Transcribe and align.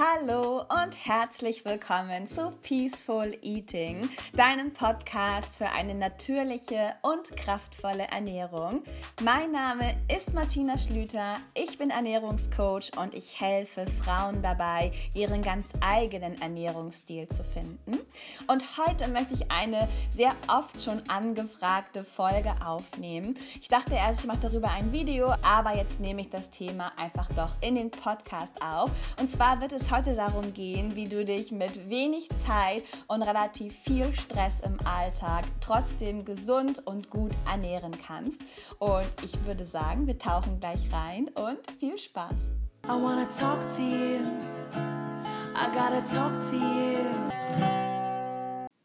Hallo 0.00 0.62
und 0.82 1.06
herzlich 1.06 1.66
willkommen 1.66 2.26
zu 2.26 2.52
Peaceful 2.62 3.36
Eating, 3.42 4.08
deinem 4.32 4.72
Podcast 4.72 5.58
für 5.58 5.68
eine 5.68 5.94
natürliche 5.94 6.94
und 7.02 7.36
kraftvolle 7.36 8.04
Ernährung. 8.04 8.82
Mein 9.22 9.52
Name 9.52 9.94
ist 10.08 10.32
Martina 10.32 10.78
Schlüter, 10.78 11.36
ich 11.52 11.76
bin 11.76 11.90
Ernährungscoach 11.90 12.92
und 12.96 13.12
ich 13.12 13.38
helfe 13.42 13.84
Frauen 14.02 14.40
dabei, 14.40 14.90
ihren 15.12 15.42
ganz 15.42 15.66
eigenen 15.82 16.40
Ernährungsstil 16.40 17.28
zu 17.28 17.44
finden. 17.44 17.98
Und 18.46 18.64
heute 18.78 19.06
möchte 19.06 19.34
ich 19.34 19.50
eine 19.50 19.86
sehr 20.08 20.32
oft 20.48 20.80
schon 20.80 21.02
angefragte 21.10 22.04
Folge 22.04 22.54
aufnehmen. 22.64 23.38
Ich 23.60 23.68
dachte 23.68 23.96
erst, 23.96 24.20
ich 24.20 24.26
mache 24.26 24.40
darüber 24.40 24.70
ein 24.70 24.94
Video, 24.94 25.34
aber 25.42 25.76
jetzt 25.76 26.00
nehme 26.00 26.22
ich 26.22 26.30
das 26.30 26.48
Thema 26.48 26.90
einfach 26.96 27.28
doch 27.36 27.50
in 27.60 27.74
den 27.74 27.90
Podcast 27.90 28.62
auf. 28.62 28.90
Und 29.18 29.28
zwar 29.28 29.60
wird 29.60 29.74
es 29.74 29.89
heute 29.90 30.14
darum 30.14 30.52
gehen, 30.54 30.94
wie 30.94 31.08
du 31.08 31.24
dich 31.24 31.50
mit 31.50 31.88
wenig 31.88 32.28
Zeit 32.46 32.84
und 33.08 33.22
relativ 33.22 33.74
viel 33.74 34.12
Stress 34.14 34.60
im 34.60 34.78
Alltag 34.86 35.44
trotzdem 35.60 36.24
gesund 36.24 36.86
und 36.86 37.10
gut 37.10 37.32
ernähren 37.50 37.92
kannst. 38.06 38.38
Und 38.78 39.06
ich 39.24 39.32
würde 39.44 39.66
sagen, 39.66 40.06
wir 40.06 40.18
tauchen 40.18 40.60
gleich 40.60 40.80
rein 40.92 41.28
und 41.28 41.58
viel 41.78 41.98
Spaß. 41.98 42.48
I 42.84 42.88
wanna 42.88 43.26
talk 43.26 43.58
to 43.76 43.82
you. 43.82 44.20
I 45.54 45.66
gotta 45.74 46.00
talk 46.00 46.38
to 46.50 46.56
you. 46.56 47.89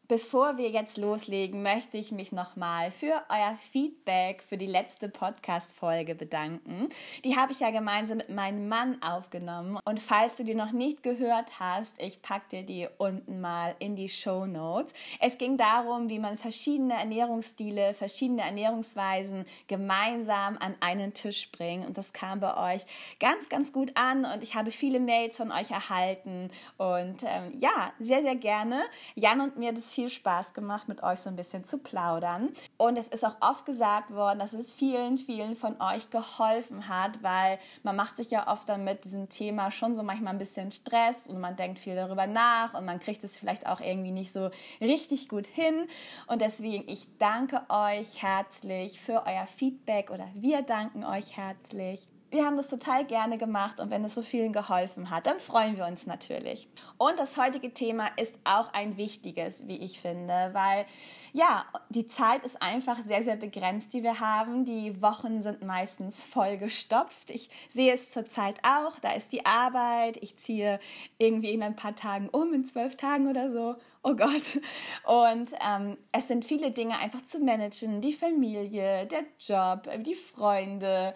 Bevor 0.08 0.56
wir 0.56 0.70
jetzt 0.70 0.98
loslegen, 0.98 1.64
möchte 1.64 1.96
ich 1.98 2.12
mich 2.12 2.30
nochmal 2.30 2.92
für 2.92 3.24
euer 3.28 3.56
Feedback 3.72 4.44
für 4.48 4.56
die 4.56 4.66
letzte 4.66 5.08
Podcast-Folge 5.08 6.14
bedanken. 6.14 6.90
Die 7.24 7.36
habe 7.36 7.50
ich 7.50 7.58
ja 7.58 7.70
gemeinsam 7.70 8.18
mit 8.18 8.28
meinem 8.28 8.68
Mann 8.68 9.02
aufgenommen. 9.02 9.80
Und 9.84 9.98
falls 9.98 10.36
du 10.36 10.44
die 10.44 10.54
noch 10.54 10.70
nicht 10.70 11.02
gehört 11.02 11.58
hast, 11.58 11.92
ich 11.98 12.22
packe 12.22 12.44
dir 12.50 12.62
die 12.62 12.88
unten 12.98 13.40
mal 13.40 13.74
in 13.80 13.96
die 13.96 14.08
Show 14.08 14.46
Notes. 14.46 14.92
Es 15.18 15.38
ging 15.38 15.56
darum, 15.56 16.08
wie 16.08 16.20
man 16.20 16.38
verschiedene 16.38 16.94
Ernährungsstile, 16.94 17.92
verschiedene 17.92 18.42
Ernährungsweisen 18.42 19.44
gemeinsam 19.66 20.56
an 20.58 20.76
einen 20.78 21.14
Tisch 21.14 21.50
bringt. 21.50 21.84
Und 21.84 21.98
das 21.98 22.12
kam 22.12 22.38
bei 22.38 22.74
euch 22.74 22.82
ganz, 23.18 23.48
ganz 23.48 23.72
gut 23.72 23.90
an. 23.96 24.24
Und 24.24 24.44
ich 24.44 24.54
habe 24.54 24.70
viele 24.70 25.00
Mails 25.00 25.36
von 25.36 25.50
euch 25.50 25.72
erhalten. 25.72 26.52
Und 26.76 27.24
ähm, 27.24 27.58
ja, 27.58 27.92
sehr, 27.98 28.22
sehr 28.22 28.36
gerne. 28.36 28.84
Jan 29.16 29.40
und 29.40 29.56
mir 29.56 29.72
das 29.72 29.95
viel 29.96 30.10
Spaß 30.10 30.52
gemacht, 30.52 30.88
mit 30.88 31.02
euch 31.02 31.20
so 31.20 31.30
ein 31.30 31.36
bisschen 31.36 31.64
zu 31.64 31.78
plaudern. 31.78 32.50
Und 32.76 32.98
es 32.98 33.08
ist 33.08 33.24
auch 33.24 33.36
oft 33.40 33.64
gesagt 33.64 34.12
worden, 34.12 34.38
dass 34.38 34.52
es 34.52 34.70
vielen, 34.70 35.16
vielen 35.16 35.56
von 35.56 35.80
euch 35.80 36.10
geholfen 36.10 36.88
hat, 36.88 37.22
weil 37.22 37.58
man 37.82 37.96
macht 37.96 38.16
sich 38.16 38.30
ja 38.30 38.46
oft 38.52 38.68
dann 38.68 38.84
mit 38.84 39.04
diesem 39.04 39.30
Thema 39.30 39.70
schon 39.70 39.94
so 39.94 40.02
manchmal 40.02 40.34
ein 40.34 40.38
bisschen 40.38 40.70
Stress 40.70 41.26
und 41.26 41.40
man 41.40 41.56
denkt 41.56 41.78
viel 41.78 41.96
darüber 41.96 42.26
nach 42.26 42.74
und 42.74 42.84
man 42.84 43.00
kriegt 43.00 43.24
es 43.24 43.38
vielleicht 43.38 43.66
auch 43.66 43.80
irgendwie 43.80 44.10
nicht 44.10 44.34
so 44.34 44.50
richtig 44.82 45.30
gut 45.30 45.46
hin. 45.46 45.86
Und 46.26 46.42
deswegen, 46.42 46.86
ich 46.88 47.08
danke 47.18 47.62
euch 47.70 48.22
herzlich 48.22 49.00
für 49.00 49.24
euer 49.26 49.46
Feedback 49.46 50.10
oder 50.10 50.28
wir 50.34 50.60
danken 50.60 51.04
euch 51.04 51.38
herzlich 51.38 52.06
wir 52.30 52.44
haben 52.44 52.56
das 52.56 52.68
total 52.68 53.04
gerne 53.04 53.38
gemacht 53.38 53.78
und 53.78 53.90
wenn 53.90 54.04
es 54.04 54.14
so 54.14 54.22
vielen 54.22 54.52
geholfen 54.52 55.10
hat, 55.10 55.26
dann 55.26 55.38
freuen 55.38 55.76
wir 55.76 55.86
uns 55.86 56.06
natürlich. 56.06 56.68
Und 56.98 57.18
das 57.18 57.36
heutige 57.36 57.72
Thema 57.72 58.08
ist 58.16 58.36
auch 58.44 58.72
ein 58.72 58.96
wichtiges, 58.96 59.66
wie 59.68 59.76
ich 59.76 60.00
finde, 60.00 60.50
weil 60.52 60.86
ja, 61.32 61.64
die 61.88 62.06
Zeit 62.06 62.44
ist 62.44 62.60
einfach 62.60 62.98
sehr, 63.04 63.22
sehr 63.22 63.36
begrenzt, 63.36 63.92
die 63.92 64.02
wir 64.02 64.20
haben. 64.20 64.64
Die 64.64 65.00
Wochen 65.02 65.42
sind 65.42 65.62
meistens 65.62 66.24
voll 66.24 66.56
gestopft. 66.56 67.30
Ich 67.30 67.50
sehe 67.68 67.94
es 67.94 68.10
zurzeit 68.10 68.58
auch. 68.64 68.98
Da 69.00 69.12
ist 69.12 69.32
die 69.32 69.46
Arbeit. 69.46 70.16
Ich 70.22 70.36
ziehe 70.36 70.80
irgendwie 71.18 71.52
in 71.52 71.62
ein 71.62 71.76
paar 71.76 71.94
Tagen 71.94 72.28
um, 72.30 72.52
in 72.54 72.64
zwölf 72.64 72.96
Tagen 72.96 73.28
oder 73.28 73.50
so. 73.50 73.76
Oh 74.02 74.14
Gott. 74.14 74.60
Und 75.04 75.48
ähm, 75.68 75.96
es 76.12 76.28
sind 76.28 76.44
viele 76.44 76.70
Dinge 76.70 76.98
einfach 76.98 77.22
zu 77.22 77.38
managen. 77.38 78.00
Die 78.00 78.12
Familie, 78.12 79.06
der 79.06 79.24
Job, 79.38 79.88
die 80.04 80.14
Freunde, 80.14 81.14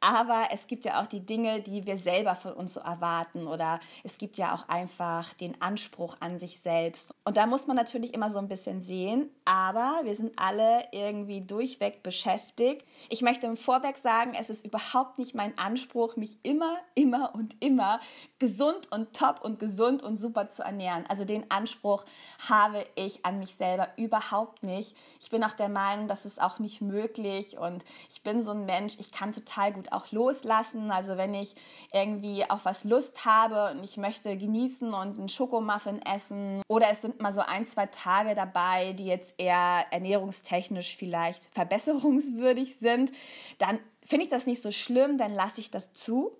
aber 0.00 0.48
es 0.52 0.66
gibt 0.66 0.84
ja 0.84 1.00
auch 1.00 1.06
die 1.06 1.20
Dinge, 1.20 1.60
die 1.60 1.84
wir 1.86 1.98
selber 1.98 2.34
von 2.34 2.54
uns 2.54 2.74
so 2.74 2.80
erwarten 2.80 3.46
oder 3.46 3.80
es 4.02 4.16
gibt 4.18 4.38
ja 4.38 4.54
auch 4.54 4.68
einfach 4.68 5.32
den 5.34 5.60
Anspruch 5.60 6.16
an 6.20 6.38
sich 6.38 6.60
selbst. 6.60 7.14
Und 7.24 7.36
da 7.36 7.46
muss 7.46 7.66
man 7.66 7.76
natürlich 7.76 8.14
immer 8.14 8.30
so 8.30 8.38
ein 8.38 8.48
bisschen 8.48 8.82
sehen, 8.82 9.30
aber 9.44 10.00
wir 10.04 10.14
sind 10.14 10.32
alle 10.38 10.84
irgendwie 10.92 11.42
durchweg 11.42 12.02
beschäftigt. 12.02 12.84
Ich 13.10 13.20
möchte 13.20 13.46
im 13.46 13.56
Vorweg 13.56 13.98
sagen, 13.98 14.34
es 14.38 14.48
ist 14.48 14.64
überhaupt 14.64 15.18
nicht 15.18 15.34
mein 15.34 15.56
Anspruch, 15.58 16.16
mich 16.16 16.38
immer, 16.42 16.78
immer 16.94 17.34
und 17.34 17.62
immer 17.62 18.00
gesund 18.38 18.90
und 18.90 19.14
top 19.14 19.40
und 19.42 19.58
gesund 19.58 20.02
und 20.02 20.16
super 20.16 20.48
zu 20.48 20.62
ernähren. 20.62 21.04
Also 21.08 21.24
den 21.24 21.50
Anspruch 21.50 22.04
habe 22.48 22.86
ich 22.94 23.26
an 23.26 23.38
mich 23.38 23.54
selber 23.54 23.88
überhaupt 23.96 24.62
nicht. 24.62 24.96
Ich 25.20 25.30
bin 25.30 25.44
auch 25.44 25.52
der 25.52 25.68
Meinung, 25.68 26.08
das 26.08 26.24
ist 26.24 26.40
auch 26.40 26.58
nicht 26.58 26.80
möglich 26.80 27.58
und 27.58 27.84
ich 28.08 28.22
bin 28.22 28.42
so 28.42 28.52
ein 28.52 28.64
Mensch, 28.64 28.96
ich 28.98 29.12
kann 29.12 29.32
total 29.32 29.72
gut 29.72 29.89
auch 29.92 30.10
loslassen. 30.12 30.90
Also 30.90 31.16
wenn 31.16 31.34
ich 31.34 31.54
irgendwie 31.92 32.48
auf 32.48 32.64
was 32.64 32.84
Lust 32.84 33.24
habe 33.24 33.72
und 33.72 33.84
ich 33.84 33.96
möchte 33.96 34.36
genießen 34.36 34.92
und 34.92 35.18
einen 35.18 35.28
Schokomuffin 35.28 36.00
essen 36.02 36.62
oder 36.68 36.88
es 36.90 37.02
sind 37.02 37.20
mal 37.20 37.32
so 37.32 37.40
ein, 37.40 37.66
zwei 37.66 37.86
Tage 37.86 38.34
dabei, 38.34 38.92
die 38.92 39.06
jetzt 39.06 39.34
eher 39.38 39.86
ernährungstechnisch 39.90 40.96
vielleicht 40.96 41.46
verbesserungswürdig 41.52 42.76
sind, 42.80 43.12
dann 43.58 43.78
finde 44.04 44.24
ich 44.24 44.30
das 44.30 44.46
nicht 44.46 44.62
so 44.62 44.72
schlimm, 44.72 45.18
dann 45.18 45.34
lasse 45.34 45.60
ich 45.60 45.70
das 45.70 45.92
zu. 45.92 46.36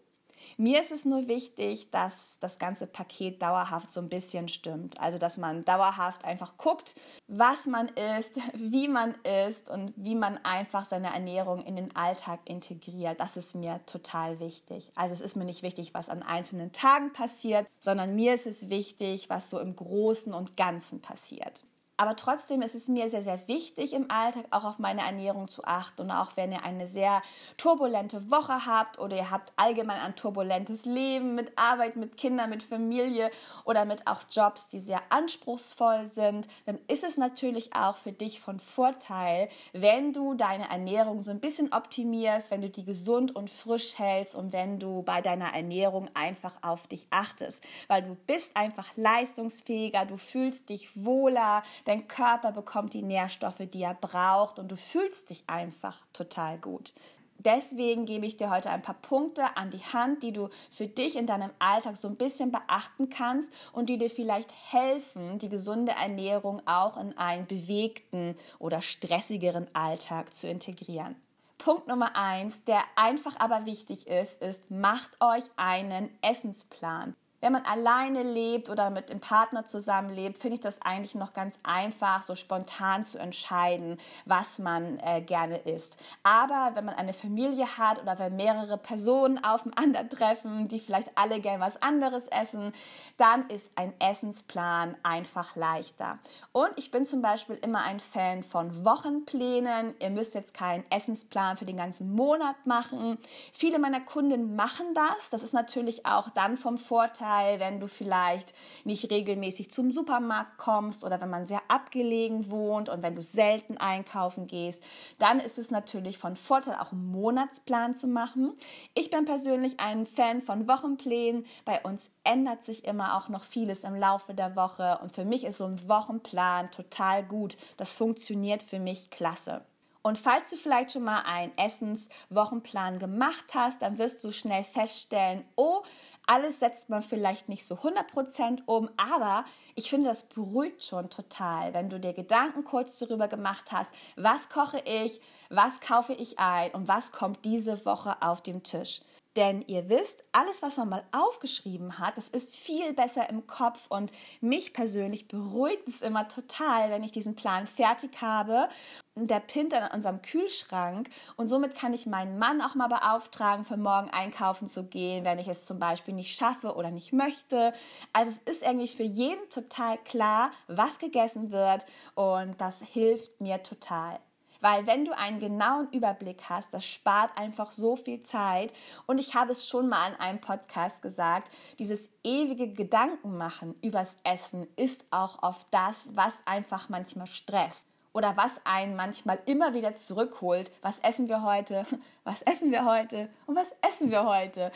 Mir 0.60 0.82
ist 0.82 0.92
es 0.92 1.06
nur 1.06 1.26
wichtig, 1.26 1.90
dass 1.90 2.36
das 2.40 2.58
ganze 2.58 2.86
Paket 2.86 3.40
dauerhaft 3.40 3.90
so 3.90 3.98
ein 3.98 4.10
bisschen 4.10 4.46
stimmt. 4.46 5.00
Also, 5.00 5.16
dass 5.16 5.38
man 5.38 5.64
dauerhaft 5.64 6.22
einfach 6.26 6.58
guckt, 6.58 6.96
was 7.28 7.66
man 7.66 7.88
isst, 7.88 8.32
wie 8.52 8.86
man 8.86 9.14
isst 9.22 9.70
und 9.70 9.94
wie 9.96 10.14
man 10.14 10.36
einfach 10.44 10.84
seine 10.84 11.14
Ernährung 11.14 11.62
in 11.62 11.76
den 11.76 11.96
Alltag 11.96 12.40
integriert. 12.44 13.18
Das 13.20 13.38
ist 13.38 13.54
mir 13.54 13.80
total 13.86 14.38
wichtig. 14.38 14.92
Also, 14.94 15.14
es 15.14 15.22
ist 15.22 15.34
mir 15.34 15.46
nicht 15.46 15.62
wichtig, 15.62 15.94
was 15.94 16.10
an 16.10 16.22
einzelnen 16.22 16.72
Tagen 16.72 17.14
passiert, 17.14 17.66
sondern 17.78 18.14
mir 18.14 18.34
ist 18.34 18.46
es 18.46 18.68
wichtig, 18.68 19.30
was 19.30 19.48
so 19.48 19.60
im 19.60 19.74
Großen 19.74 20.34
und 20.34 20.58
Ganzen 20.58 21.00
passiert. 21.00 21.64
Aber 22.00 22.16
trotzdem 22.16 22.62
ist 22.62 22.74
es 22.74 22.88
mir 22.88 23.10
sehr, 23.10 23.22
sehr 23.22 23.46
wichtig 23.46 23.92
im 23.92 24.10
Alltag 24.10 24.46
auch 24.52 24.64
auf 24.64 24.78
meine 24.78 25.02
Ernährung 25.02 25.48
zu 25.48 25.64
achten. 25.64 26.00
Und 26.00 26.10
auch 26.10 26.34
wenn 26.34 26.50
ihr 26.50 26.64
eine 26.64 26.88
sehr 26.88 27.20
turbulente 27.58 28.30
Woche 28.30 28.64
habt 28.64 28.98
oder 28.98 29.18
ihr 29.18 29.30
habt 29.30 29.52
allgemein 29.56 30.00
ein 30.00 30.16
turbulentes 30.16 30.86
Leben 30.86 31.34
mit 31.34 31.52
Arbeit, 31.58 31.96
mit 31.96 32.16
Kindern, 32.16 32.48
mit 32.48 32.62
Familie 32.62 33.30
oder 33.66 33.84
mit 33.84 34.06
auch 34.06 34.22
Jobs, 34.30 34.68
die 34.68 34.78
sehr 34.78 35.02
anspruchsvoll 35.10 36.08
sind, 36.14 36.48
dann 36.64 36.78
ist 36.88 37.04
es 37.04 37.18
natürlich 37.18 37.76
auch 37.76 37.98
für 37.98 38.12
dich 38.12 38.40
von 38.40 38.60
Vorteil, 38.60 39.50
wenn 39.74 40.14
du 40.14 40.32
deine 40.32 40.70
Ernährung 40.70 41.20
so 41.20 41.30
ein 41.30 41.40
bisschen 41.40 41.70
optimierst, 41.70 42.50
wenn 42.50 42.62
du 42.62 42.70
die 42.70 42.86
gesund 42.86 43.36
und 43.36 43.50
frisch 43.50 43.98
hältst 43.98 44.34
und 44.34 44.54
wenn 44.54 44.78
du 44.78 45.02
bei 45.02 45.20
deiner 45.20 45.52
Ernährung 45.52 46.08
einfach 46.14 46.54
auf 46.62 46.86
dich 46.86 47.06
achtest. 47.10 47.62
Weil 47.88 48.04
du 48.04 48.14
bist 48.26 48.56
einfach 48.56 48.88
leistungsfähiger, 48.96 50.06
du 50.06 50.16
fühlst 50.16 50.70
dich 50.70 51.04
wohler, 51.04 51.62
Dein 51.90 52.06
Körper 52.06 52.52
bekommt 52.52 52.94
die 52.94 53.02
Nährstoffe, 53.02 53.62
die 53.74 53.82
er 53.82 53.94
braucht 53.94 54.60
und 54.60 54.68
du 54.68 54.76
fühlst 54.76 55.28
dich 55.28 55.42
einfach 55.48 55.98
total 56.12 56.56
gut. 56.56 56.94
Deswegen 57.38 58.06
gebe 58.06 58.26
ich 58.26 58.36
dir 58.36 58.48
heute 58.48 58.70
ein 58.70 58.80
paar 58.80 58.94
Punkte 58.94 59.56
an 59.56 59.70
die 59.70 59.82
Hand, 59.82 60.22
die 60.22 60.30
du 60.30 60.50
für 60.70 60.86
dich 60.86 61.16
in 61.16 61.26
deinem 61.26 61.50
Alltag 61.58 61.96
so 61.96 62.06
ein 62.06 62.14
bisschen 62.14 62.52
beachten 62.52 63.08
kannst 63.10 63.48
und 63.72 63.88
die 63.88 63.98
dir 63.98 64.08
vielleicht 64.08 64.52
helfen, 64.70 65.40
die 65.40 65.48
gesunde 65.48 65.90
Ernährung 66.00 66.62
auch 66.64 66.96
in 66.96 67.18
einen 67.18 67.48
bewegten 67.48 68.36
oder 68.60 68.82
stressigeren 68.82 69.66
Alltag 69.72 70.32
zu 70.32 70.48
integrieren. 70.48 71.16
Punkt 71.58 71.88
Nummer 71.88 72.14
eins, 72.14 72.62
der 72.66 72.84
einfach 72.94 73.34
aber 73.40 73.66
wichtig 73.66 74.06
ist, 74.06 74.40
ist, 74.40 74.70
macht 74.70 75.20
euch 75.20 75.42
einen 75.56 76.16
Essensplan. 76.22 77.16
Wenn 77.40 77.52
man 77.52 77.64
alleine 77.64 78.22
lebt 78.22 78.68
oder 78.68 78.90
mit 78.90 79.08
dem 79.08 79.20
Partner 79.20 79.64
zusammenlebt, 79.64 80.38
finde 80.38 80.56
ich 80.56 80.60
das 80.60 80.80
eigentlich 80.82 81.14
noch 81.14 81.32
ganz 81.32 81.56
einfach, 81.62 82.22
so 82.22 82.34
spontan 82.34 83.06
zu 83.06 83.18
entscheiden, 83.18 83.96
was 84.26 84.58
man 84.58 84.98
äh, 84.98 85.22
gerne 85.22 85.56
isst. 85.58 85.96
Aber 86.22 86.72
wenn 86.74 86.84
man 86.84 86.96
eine 86.96 87.14
Familie 87.14 87.78
hat 87.78 88.02
oder 88.02 88.18
wenn 88.18 88.36
mehrere 88.36 88.76
Personen 88.76 89.42
aufeinandertreffen, 89.42 90.68
die 90.68 90.80
vielleicht 90.80 91.10
alle 91.14 91.40
gern 91.40 91.60
was 91.60 91.80
anderes 91.80 92.26
essen, 92.28 92.72
dann 93.16 93.48
ist 93.48 93.70
ein 93.74 93.94
Essensplan 94.00 94.96
einfach 95.02 95.56
leichter. 95.56 96.18
Und 96.52 96.70
ich 96.76 96.90
bin 96.90 97.06
zum 97.06 97.22
Beispiel 97.22 97.56
immer 97.56 97.82
ein 97.82 98.00
Fan 98.00 98.42
von 98.42 98.84
Wochenplänen. 98.84 99.94
Ihr 99.98 100.10
müsst 100.10 100.34
jetzt 100.34 100.52
keinen 100.52 100.84
Essensplan 100.90 101.56
für 101.56 101.64
den 101.64 101.78
ganzen 101.78 102.12
Monat 102.14 102.66
machen. 102.66 103.16
Viele 103.52 103.78
meiner 103.78 104.00
Kunden 104.00 104.56
machen 104.56 104.92
das. 104.94 105.30
Das 105.30 105.42
ist 105.42 105.54
natürlich 105.54 106.04
auch 106.04 106.28
dann 106.28 106.58
vom 106.58 106.76
Vorteil, 106.76 107.29
Vorteil, 107.30 107.60
wenn 107.60 107.78
du 107.78 107.86
vielleicht 107.86 108.54
nicht 108.84 109.10
regelmäßig 109.10 109.70
zum 109.70 109.92
Supermarkt 109.92 110.58
kommst 110.58 111.04
oder 111.04 111.20
wenn 111.20 111.30
man 111.30 111.46
sehr 111.46 111.62
abgelegen 111.68 112.50
wohnt 112.50 112.88
und 112.88 113.02
wenn 113.02 113.14
du 113.14 113.22
selten 113.22 113.76
einkaufen 113.76 114.46
gehst, 114.46 114.82
dann 115.18 115.38
ist 115.38 115.58
es 115.58 115.70
natürlich 115.70 116.18
von 116.18 116.34
Vorteil, 116.34 116.74
auch 116.80 116.92
einen 116.92 117.10
Monatsplan 117.10 117.94
zu 117.94 118.08
machen. 118.08 118.54
Ich 118.94 119.10
bin 119.10 119.24
persönlich 119.26 119.78
ein 119.78 120.06
Fan 120.06 120.40
von 120.40 120.66
Wochenplänen. 120.66 121.46
Bei 121.64 121.80
uns 121.82 122.10
ändert 122.24 122.64
sich 122.64 122.84
immer 122.84 123.16
auch 123.16 123.28
noch 123.28 123.44
vieles 123.44 123.84
im 123.84 123.94
Laufe 123.94 124.34
der 124.34 124.56
Woche 124.56 124.98
und 125.00 125.12
für 125.12 125.24
mich 125.24 125.44
ist 125.44 125.58
so 125.58 125.66
ein 125.66 125.88
Wochenplan 125.88 126.72
total 126.72 127.22
gut. 127.22 127.56
Das 127.76 127.92
funktioniert 127.92 128.62
für 128.62 128.80
mich 128.80 129.10
klasse. 129.10 129.62
Und 130.02 130.16
falls 130.16 130.48
du 130.48 130.56
vielleicht 130.56 130.92
schon 130.92 131.04
mal 131.04 131.22
einen 131.26 131.56
Essenswochenplan 131.58 132.98
gemacht 132.98 133.44
hast, 133.52 133.82
dann 133.82 133.98
wirst 133.98 134.24
du 134.24 134.32
schnell 134.32 134.64
feststellen, 134.64 135.44
oh, 135.56 135.82
alles 136.26 136.60
setzt 136.60 136.88
man 136.88 137.02
vielleicht 137.02 137.48
nicht 137.48 137.64
so 137.64 137.76
100% 137.76 138.62
um, 138.66 138.88
aber 138.96 139.44
ich 139.74 139.90
finde, 139.90 140.08
das 140.08 140.24
beruhigt 140.24 140.84
schon 140.84 141.10
total, 141.10 141.74
wenn 141.74 141.88
du 141.88 141.98
dir 141.98 142.12
Gedanken 142.12 142.64
kurz 142.64 142.98
darüber 142.98 143.28
gemacht 143.28 143.72
hast, 143.72 143.90
was 144.16 144.48
koche 144.48 144.82
ich, 144.84 145.20
was 145.48 145.80
kaufe 145.80 146.12
ich 146.12 146.38
ein 146.38 146.70
und 146.72 146.88
was 146.88 147.12
kommt 147.12 147.44
diese 147.44 147.84
Woche 147.84 148.16
auf 148.22 148.42
dem 148.42 148.62
Tisch. 148.62 149.00
Denn 149.36 149.62
ihr 149.62 149.88
wisst, 149.88 150.24
alles, 150.32 150.60
was 150.60 150.76
man 150.76 150.88
mal 150.88 151.04
aufgeschrieben 151.12 152.00
hat, 152.00 152.16
das 152.16 152.28
ist 152.28 152.56
viel 152.56 152.92
besser 152.94 153.30
im 153.30 153.46
Kopf 153.46 153.86
und 153.88 154.10
mich 154.40 154.72
persönlich 154.72 155.28
beruhigt 155.28 155.86
es 155.86 156.02
immer 156.02 156.26
total, 156.26 156.90
wenn 156.90 157.04
ich 157.04 157.12
diesen 157.12 157.36
Plan 157.36 157.68
fertig 157.68 158.20
habe. 158.20 158.68
Der 159.14 159.38
pinnt 159.38 159.72
an 159.72 159.88
unserem 159.94 160.20
Kühlschrank 160.22 161.10
und 161.36 161.46
somit 161.46 161.76
kann 161.76 161.94
ich 161.94 162.06
meinen 162.06 162.38
Mann 162.38 162.60
auch 162.60 162.74
mal 162.74 162.88
beauftragen, 162.88 163.64
für 163.64 163.76
morgen 163.76 164.10
einkaufen 164.10 164.66
zu 164.66 164.84
gehen, 164.84 165.24
wenn 165.24 165.38
ich 165.38 165.46
es 165.46 165.64
zum 165.64 165.78
Beispiel 165.78 166.14
nicht 166.14 166.34
schaffe 166.34 166.74
oder 166.74 166.90
nicht 166.90 167.12
möchte. 167.12 167.72
Also 168.12 168.32
es 168.44 168.56
ist 168.56 168.64
eigentlich 168.64 168.96
für 168.96 169.04
jeden 169.04 169.48
total 169.48 169.98
klar, 169.98 170.50
was 170.66 170.98
gegessen 170.98 171.52
wird 171.52 171.86
und 172.16 172.60
das 172.60 172.80
hilft 172.80 173.40
mir 173.40 173.62
total. 173.62 174.18
Weil 174.60 174.86
wenn 174.86 175.04
du 175.04 175.16
einen 175.16 175.40
genauen 175.40 175.88
Überblick 175.92 176.42
hast, 176.48 176.72
das 176.72 176.86
spart 176.86 177.36
einfach 177.36 177.72
so 177.72 177.96
viel 177.96 178.22
Zeit. 178.22 178.72
Und 179.06 179.18
ich 179.18 179.34
habe 179.34 179.52
es 179.52 179.66
schon 179.66 179.88
mal 179.88 180.12
in 180.12 180.20
einem 180.20 180.40
Podcast 180.40 181.02
gesagt, 181.02 181.50
dieses 181.78 182.08
ewige 182.24 182.68
Gedankenmachen 182.72 183.74
übers 183.82 184.16
Essen 184.24 184.66
ist 184.76 185.04
auch 185.10 185.42
oft 185.42 185.66
das, 185.70 186.10
was 186.14 186.40
einfach 186.44 186.88
manchmal 186.88 187.26
stresst 187.26 187.86
oder 188.12 188.36
was 188.36 188.60
einen 188.64 188.96
manchmal 188.96 189.40
immer 189.46 189.74
wieder 189.74 189.94
zurückholt. 189.94 190.70
Was 190.82 190.98
essen 191.00 191.28
wir 191.28 191.42
heute? 191.42 191.86
Was 192.24 192.42
essen 192.42 192.70
wir 192.70 192.84
heute? 192.84 193.28
Und 193.46 193.56
was 193.56 193.74
essen 193.80 194.10
wir 194.10 194.24
heute? 194.24 194.70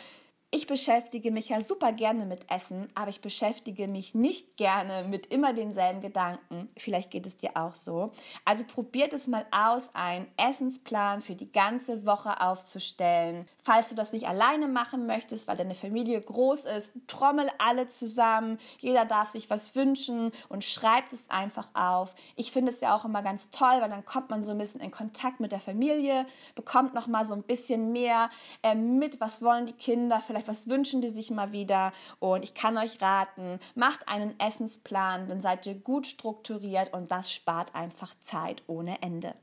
Ich 0.55 0.67
beschäftige 0.67 1.31
mich 1.31 1.49
ja 1.49 1.61
super 1.61 1.91
gerne 1.91 2.25
mit 2.25 2.49
Essen, 2.49 2.87
aber 2.95 3.09
ich 3.09 3.19
beschäftige 3.19 3.89
mich 3.89 4.15
nicht 4.15 4.55
gerne 4.55 5.05
mit 5.05 5.25
immer 5.25 5.51
denselben 5.51 5.99
Gedanken. 5.99 6.69
Vielleicht 6.77 7.11
geht 7.11 7.27
es 7.27 7.35
dir 7.35 7.57
auch 7.57 7.75
so. 7.75 8.13
Also 8.45 8.63
probiert 8.63 9.11
es 9.11 9.27
mal 9.27 9.45
aus, 9.51 9.89
einen 9.93 10.27
Essensplan 10.37 11.21
für 11.21 11.35
die 11.35 11.51
ganze 11.51 12.05
Woche 12.05 12.39
aufzustellen. 12.39 13.49
Falls 13.65 13.89
du 13.89 13.95
das 13.95 14.13
nicht 14.13 14.27
alleine 14.27 14.67
machen 14.67 15.07
möchtest, 15.07 15.47
weil 15.47 15.57
deine 15.57 15.73
Familie 15.73 16.21
groß 16.21 16.65
ist, 16.65 16.91
trommel 17.07 17.49
alle 17.57 17.87
zusammen. 17.87 18.59
Jeder 18.79 19.05
darf 19.05 19.29
sich 19.29 19.49
was 19.49 19.75
wünschen 19.75 20.31
und 20.49 20.63
schreibt 20.63 21.11
es 21.13 21.29
einfach 21.31 21.67
auf. 21.73 22.15
Ich 22.35 22.51
finde 22.51 22.71
es 22.71 22.79
ja 22.79 22.95
auch 22.95 23.03
immer 23.03 23.23
ganz 23.23 23.49
toll, 23.49 23.81
weil 23.81 23.89
dann 23.89 24.05
kommt 24.05 24.29
man 24.29 24.43
so 24.43 24.51
ein 24.51 24.59
bisschen 24.59 24.81
in 24.81 24.91
Kontakt 24.91 25.39
mit 25.39 25.51
der 25.51 25.59
Familie, 25.59 26.27
bekommt 26.53 26.93
noch 26.93 27.07
mal 27.07 27.25
so 27.25 27.33
ein 27.33 27.43
bisschen 27.43 27.91
mehr 27.91 28.29
äh, 28.63 28.75
mit, 28.75 29.19
was 29.19 29.41
wollen 29.41 29.65
die 29.65 29.73
Kinder, 29.73 30.21
vielleicht 30.25 30.45
vielleicht 30.45 30.47
was 30.47 30.67
wünschen 30.69 31.01
die 31.01 31.09
sich 31.09 31.31
mal 31.31 31.51
wieder. 31.51 31.91
Und 32.19 32.43
ich 32.43 32.53
kann 32.53 32.77
euch 32.77 33.01
raten, 33.01 33.59
macht 33.75 34.07
einen 34.07 34.39
Essensplan, 34.39 35.27
dann 35.27 35.41
seid 35.41 35.65
ihr 35.65 35.75
gut 35.75 36.07
strukturiert 36.07 36.93
und 36.93 37.11
das 37.11 37.31
spart 37.31 37.73
einfach 37.73 38.13
Zeit 38.21 38.63
ohne 38.67 39.01
Ende. 39.01 39.33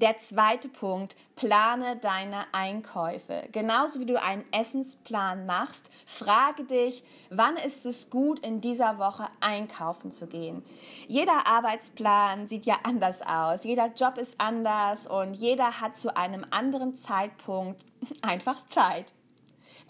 Der 0.00 0.18
zweite 0.18 0.70
Punkt, 0.70 1.14
plane 1.36 1.96
deine 1.96 2.46
Einkäufe. 2.52 3.46
Genauso 3.52 4.00
wie 4.00 4.06
du 4.06 4.18
einen 4.18 4.46
Essensplan 4.50 5.44
machst, 5.44 5.90
frage 6.06 6.64
dich, 6.64 7.04
wann 7.28 7.58
ist 7.58 7.84
es 7.84 8.08
gut, 8.08 8.40
in 8.40 8.62
dieser 8.62 8.96
Woche 8.96 9.28
einkaufen 9.40 10.10
zu 10.10 10.26
gehen. 10.26 10.64
Jeder 11.06 11.46
Arbeitsplan 11.46 12.48
sieht 12.48 12.64
ja 12.64 12.78
anders 12.82 13.20
aus, 13.20 13.64
jeder 13.64 13.88
Job 13.88 14.16
ist 14.16 14.40
anders 14.40 15.06
und 15.06 15.34
jeder 15.34 15.82
hat 15.82 15.98
zu 15.98 16.16
einem 16.16 16.46
anderen 16.48 16.96
Zeitpunkt 16.96 17.84
einfach 18.22 18.66
Zeit. 18.68 19.12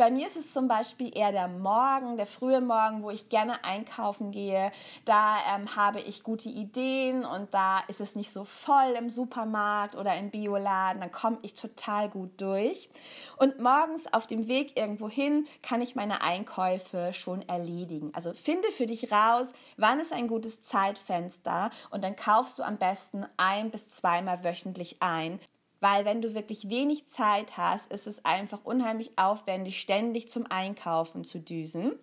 Bei 0.00 0.10
mir 0.10 0.28
ist 0.28 0.38
es 0.38 0.54
zum 0.54 0.66
Beispiel 0.66 1.14
eher 1.14 1.30
der 1.30 1.46
Morgen, 1.46 2.16
der 2.16 2.24
frühe 2.24 2.62
Morgen, 2.62 3.02
wo 3.02 3.10
ich 3.10 3.28
gerne 3.28 3.62
einkaufen 3.64 4.30
gehe. 4.30 4.72
Da 5.04 5.36
ähm, 5.54 5.76
habe 5.76 6.00
ich 6.00 6.22
gute 6.22 6.48
Ideen 6.48 7.26
und 7.26 7.52
da 7.52 7.80
ist 7.86 8.00
es 8.00 8.16
nicht 8.16 8.32
so 8.32 8.46
voll 8.46 8.94
im 8.98 9.10
Supermarkt 9.10 9.96
oder 9.96 10.16
im 10.16 10.30
Bioladen. 10.30 11.02
Dann 11.02 11.10
komme 11.10 11.36
ich 11.42 11.52
total 11.52 12.08
gut 12.08 12.40
durch. 12.40 12.88
Und 13.36 13.60
morgens 13.60 14.10
auf 14.10 14.26
dem 14.26 14.48
Weg 14.48 14.78
irgendwo 14.78 15.10
hin 15.10 15.46
kann 15.60 15.82
ich 15.82 15.94
meine 15.94 16.22
Einkäufe 16.22 17.12
schon 17.12 17.46
erledigen. 17.46 18.10
Also 18.14 18.32
finde 18.32 18.68
für 18.68 18.86
dich 18.86 19.12
raus, 19.12 19.52
wann 19.76 20.00
ist 20.00 20.14
ein 20.14 20.28
gutes 20.28 20.62
Zeitfenster 20.62 21.68
und 21.90 22.02
dann 22.04 22.16
kaufst 22.16 22.58
du 22.58 22.62
am 22.62 22.78
besten 22.78 23.26
ein 23.36 23.70
bis 23.70 23.90
zweimal 23.90 24.44
wöchentlich 24.44 24.96
ein 25.00 25.40
weil 25.80 26.04
wenn 26.04 26.22
du 26.22 26.34
wirklich 26.34 26.68
wenig 26.68 27.08
Zeit 27.08 27.56
hast, 27.56 27.90
ist 27.90 28.06
es 28.06 28.24
einfach 28.24 28.60
unheimlich 28.64 29.12
aufwendig, 29.16 29.80
ständig 29.80 30.28
zum 30.28 30.46
Einkaufen 30.50 31.24
zu 31.24 31.40
düsen. 31.40 31.98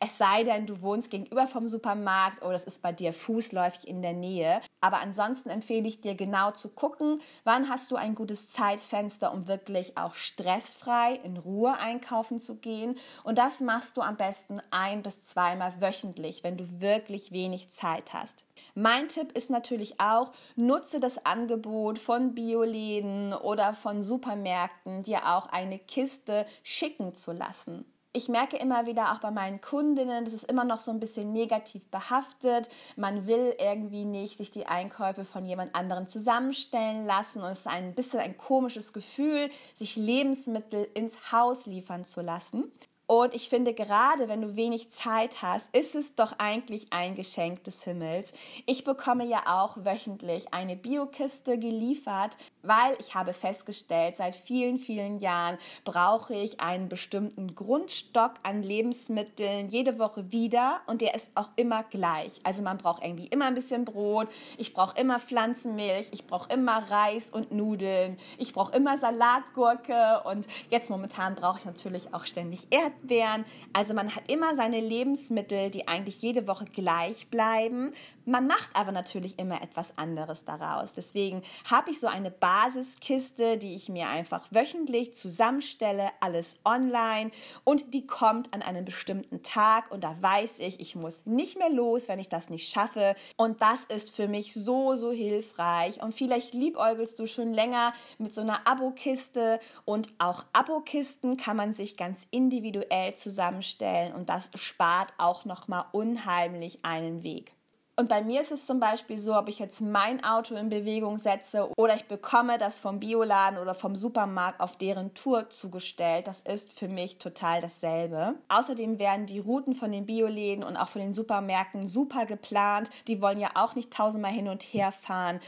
Es 0.00 0.18
sei 0.18 0.44
denn, 0.44 0.66
du 0.66 0.80
wohnst 0.82 1.10
gegenüber 1.10 1.46
vom 1.46 1.68
Supermarkt 1.68 2.42
oder 2.42 2.54
es 2.54 2.64
ist 2.64 2.82
bei 2.82 2.92
dir 2.92 3.12
fußläufig 3.12 3.86
in 3.86 4.02
der 4.02 4.12
Nähe. 4.12 4.60
Aber 4.80 5.00
ansonsten 5.00 5.50
empfehle 5.50 5.88
ich 5.88 6.00
dir 6.00 6.14
genau 6.14 6.50
zu 6.50 6.68
gucken, 6.68 7.20
wann 7.44 7.68
hast 7.68 7.90
du 7.90 7.96
ein 7.96 8.14
gutes 8.14 8.50
Zeitfenster, 8.50 9.32
um 9.32 9.48
wirklich 9.48 9.96
auch 9.96 10.14
stressfrei 10.14 11.14
in 11.22 11.36
Ruhe 11.36 11.78
einkaufen 11.78 12.38
zu 12.38 12.56
gehen. 12.56 12.96
Und 13.24 13.38
das 13.38 13.60
machst 13.60 13.96
du 13.96 14.02
am 14.02 14.16
besten 14.16 14.60
ein 14.70 15.02
bis 15.02 15.22
zweimal 15.22 15.80
wöchentlich, 15.80 16.44
wenn 16.44 16.56
du 16.56 16.80
wirklich 16.80 17.32
wenig 17.32 17.70
Zeit 17.70 18.12
hast. 18.12 18.44
Mein 18.78 19.08
Tipp 19.08 19.32
ist 19.32 19.48
natürlich 19.48 20.00
auch, 20.00 20.32
nutze 20.54 21.00
das 21.00 21.24
Angebot 21.24 21.98
von 21.98 22.34
Bioläden 22.34 23.32
oder 23.32 23.72
von 23.72 24.02
Supermärkten, 24.02 25.02
dir 25.02 25.26
auch 25.26 25.48
eine 25.48 25.78
Kiste 25.78 26.44
schicken 26.62 27.14
zu 27.14 27.32
lassen 27.32 27.86
ich 28.16 28.30
merke 28.30 28.56
immer 28.56 28.86
wieder 28.86 29.12
auch 29.12 29.18
bei 29.18 29.30
meinen 29.30 29.60
Kundinnen, 29.60 30.24
das 30.24 30.32
ist 30.32 30.50
immer 30.50 30.64
noch 30.64 30.78
so 30.78 30.90
ein 30.90 31.00
bisschen 31.00 31.32
negativ 31.32 31.86
behaftet. 31.90 32.70
Man 32.96 33.26
will 33.26 33.54
irgendwie 33.58 34.06
nicht 34.06 34.38
sich 34.38 34.50
die 34.50 34.64
Einkäufe 34.64 35.26
von 35.26 35.44
jemand 35.44 35.74
anderen 35.74 36.06
zusammenstellen 36.06 37.04
lassen 37.04 37.42
und 37.42 37.50
es 37.50 37.58
ist 37.58 37.66
ein 37.66 37.94
bisschen 37.94 38.20
ein 38.20 38.38
komisches 38.38 38.94
Gefühl, 38.94 39.50
sich 39.74 39.96
Lebensmittel 39.96 40.88
ins 40.94 41.30
Haus 41.30 41.66
liefern 41.66 42.06
zu 42.06 42.22
lassen. 42.22 42.72
Und 43.06 43.34
ich 43.34 43.48
finde, 43.48 43.72
gerade 43.72 44.28
wenn 44.28 44.40
du 44.40 44.56
wenig 44.56 44.90
Zeit 44.90 45.40
hast, 45.40 45.72
ist 45.74 45.94
es 45.94 46.16
doch 46.16 46.34
eigentlich 46.38 46.88
ein 46.90 47.14
Geschenk 47.14 47.62
des 47.62 47.84
Himmels. 47.84 48.32
Ich 48.66 48.82
bekomme 48.82 49.24
ja 49.24 49.42
auch 49.46 49.76
wöchentlich 49.84 50.52
eine 50.52 50.74
Biokiste 50.74 51.56
geliefert, 51.56 52.36
weil 52.66 52.96
ich 52.98 53.14
habe 53.14 53.32
festgestellt, 53.32 54.16
seit 54.16 54.34
vielen, 54.34 54.78
vielen 54.78 55.18
Jahren 55.18 55.58
brauche 55.84 56.34
ich 56.34 56.60
einen 56.60 56.88
bestimmten 56.88 57.54
Grundstock 57.54 58.32
an 58.42 58.62
Lebensmitteln 58.62 59.68
jede 59.68 59.98
Woche 59.98 60.32
wieder 60.32 60.80
und 60.86 61.00
der 61.00 61.14
ist 61.14 61.30
auch 61.34 61.48
immer 61.56 61.82
gleich. 61.84 62.40
Also 62.42 62.62
man 62.62 62.78
braucht 62.78 63.02
irgendwie 63.02 63.26
immer 63.26 63.46
ein 63.46 63.54
bisschen 63.54 63.84
Brot, 63.84 64.28
ich 64.58 64.72
brauche 64.72 64.98
immer 64.98 65.18
Pflanzenmilch, 65.18 66.08
ich 66.12 66.26
brauche 66.26 66.52
immer 66.52 66.90
Reis 66.90 67.30
und 67.30 67.52
Nudeln, 67.52 68.18
ich 68.38 68.52
brauche 68.52 68.74
immer 68.76 68.98
Salatgurke 68.98 70.22
und 70.24 70.46
jetzt 70.70 70.90
momentan 70.90 71.34
brauche 71.34 71.58
ich 71.58 71.64
natürlich 71.64 72.14
auch 72.14 72.24
ständig 72.26 72.68
Erdbeeren. 72.70 73.44
Also 73.72 73.94
man 73.94 74.14
hat 74.14 74.30
immer 74.30 74.54
seine 74.56 74.80
Lebensmittel, 74.80 75.70
die 75.70 75.88
eigentlich 75.88 76.22
jede 76.22 76.46
Woche 76.46 76.64
gleich 76.64 77.28
bleiben. 77.28 77.92
Man 78.28 78.48
macht 78.48 78.70
aber 78.74 78.90
natürlich 78.90 79.38
immer 79.38 79.62
etwas 79.62 79.96
anderes 79.96 80.44
daraus. 80.44 80.94
Deswegen 80.94 81.42
habe 81.70 81.92
ich 81.92 82.00
so 82.00 82.08
eine 82.08 82.32
Basiskiste, 82.32 83.56
die 83.56 83.76
ich 83.76 83.88
mir 83.88 84.08
einfach 84.08 84.48
wöchentlich 84.50 85.14
zusammenstelle, 85.14 86.10
alles 86.18 86.58
online 86.64 87.30
und 87.62 87.94
die 87.94 88.04
kommt 88.04 88.52
an 88.52 88.62
einem 88.62 88.84
bestimmten 88.84 89.44
Tag 89.44 89.92
und 89.92 90.02
da 90.02 90.16
weiß 90.20 90.58
ich, 90.58 90.80
ich 90.80 90.96
muss 90.96 91.24
nicht 91.24 91.56
mehr 91.56 91.70
los, 91.70 92.08
wenn 92.08 92.18
ich 92.18 92.28
das 92.28 92.50
nicht 92.50 92.68
schaffe. 92.68 93.14
Und 93.36 93.62
das 93.62 93.84
ist 93.84 94.10
für 94.10 94.26
mich 94.26 94.54
so, 94.54 94.96
so 94.96 95.12
hilfreich. 95.12 96.02
Und 96.02 96.12
vielleicht 96.12 96.52
liebäugelst 96.52 97.20
du 97.20 97.28
schon 97.28 97.52
länger 97.52 97.92
mit 98.18 98.34
so 98.34 98.40
einer 98.40 98.66
Abokiste 98.66 99.60
und 99.84 100.10
auch 100.18 100.44
Abokisten 100.52 101.36
kann 101.36 101.56
man 101.56 101.74
sich 101.74 101.96
ganz 101.96 102.26
individuell 102.32 103.14
zusammenstellen 103.14 104.14
und 104.14 104.28
das 104.28 104.50
spart 104.56 105.14
auch 105.16 105.44
nochmal 105.44 105.84
unheimlich 105.92 106.80
einen 106.84 107.22
Weg. 107.22 107.55
Und 107.98 108.10
bei 108.10 108.20
mir 108.20 108.42
ist 108.42 108.52
es 108.52 108.66
zum 108.66 108.78
Beispiel 108.78 109.16
so, 109.16 109.34
ob 109.34 109.48
ich 109.48 109.58
jetzt 109.58 109.80
mein 109.80 110.22
Auto 110.22 110.54
in 110.54 110.68
Bewegung 110.68 111.16
setze 111.16 111.70
oder 111.78 111.96
ich 111.96 112.04
bekomme 112.04 112.58
das 112.58 112.78
vom 112.78 113.00
Bioladen 113.00 113.58
oder 113.58 113.74
vom 113.74 113.96
Supermarkt 113.96 114.60
auf 114.60 114.76
deren 114.76 115.14
Tour 115.14 115.48
zugestellt. 115.48 116.26
Das 116.26 116.42
ist 116.42 116.74
für 116.74 116.88
mich 116.88 117.16
total 117.16 117.62
dasselbe. 117.62 118.34
Außerdem 118.48 118.98
werden 118.98 119.24
die 119.24 119.38
Routen 119.38 119.74
von 119.74 119.92
den 119.92 120.04
Bioläden 120.04 120.62
und 120.62 120.76
auch 120.76 120.88
von 120.88 121.00
den 121.00 121.14
Supermärkten 121.14 121.86
super 121.86 122.26
geplant. 122.26 122.90
Die 123.08 123.22
wollen 123.22 123.40
ja 123.40 123.52
auch 123.54 123.74
nicht 123.74 123.90
tausendmal 123.90 124.32
hin 124.32 124.48
und 124.48 124.62
her 124.62 124.92
fahren. 124.92 125.40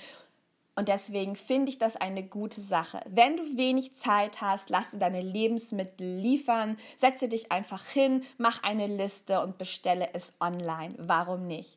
Und 0.75 0.89
deswegen 0.89 1.37
finde 1.37 1.71
ich 1.71 1.79
das 1.79 1.97
eine 1.97 2.23
gute 2.23 2.63
Sache. 2.63 3.03
Wenn 3.11 3.37
du 3.37 3.59
wenig 3.59 3.95
Zeit 3.95 4.41
hast, 4.41 4.71
lass 4.71 4.93
dir 4.93 4.99
deine 4.99 5.21
Lebensmittel 5.21 6.07
liefern, 6.19 6.79
setze 6.97 7.29
dich 7.29 7.53
einfach 7.53 7.85
hin, 7.85 8.23
mach 8.39 8.63
eine 8.63 8.87
Liste 8.87 9.43
und 9.43 9.59
bestelle 9.59 10.09
es 10.15 10.33
online. 10.41 10.95
Warum 10.97 11.47
nicht? 11.47 11.77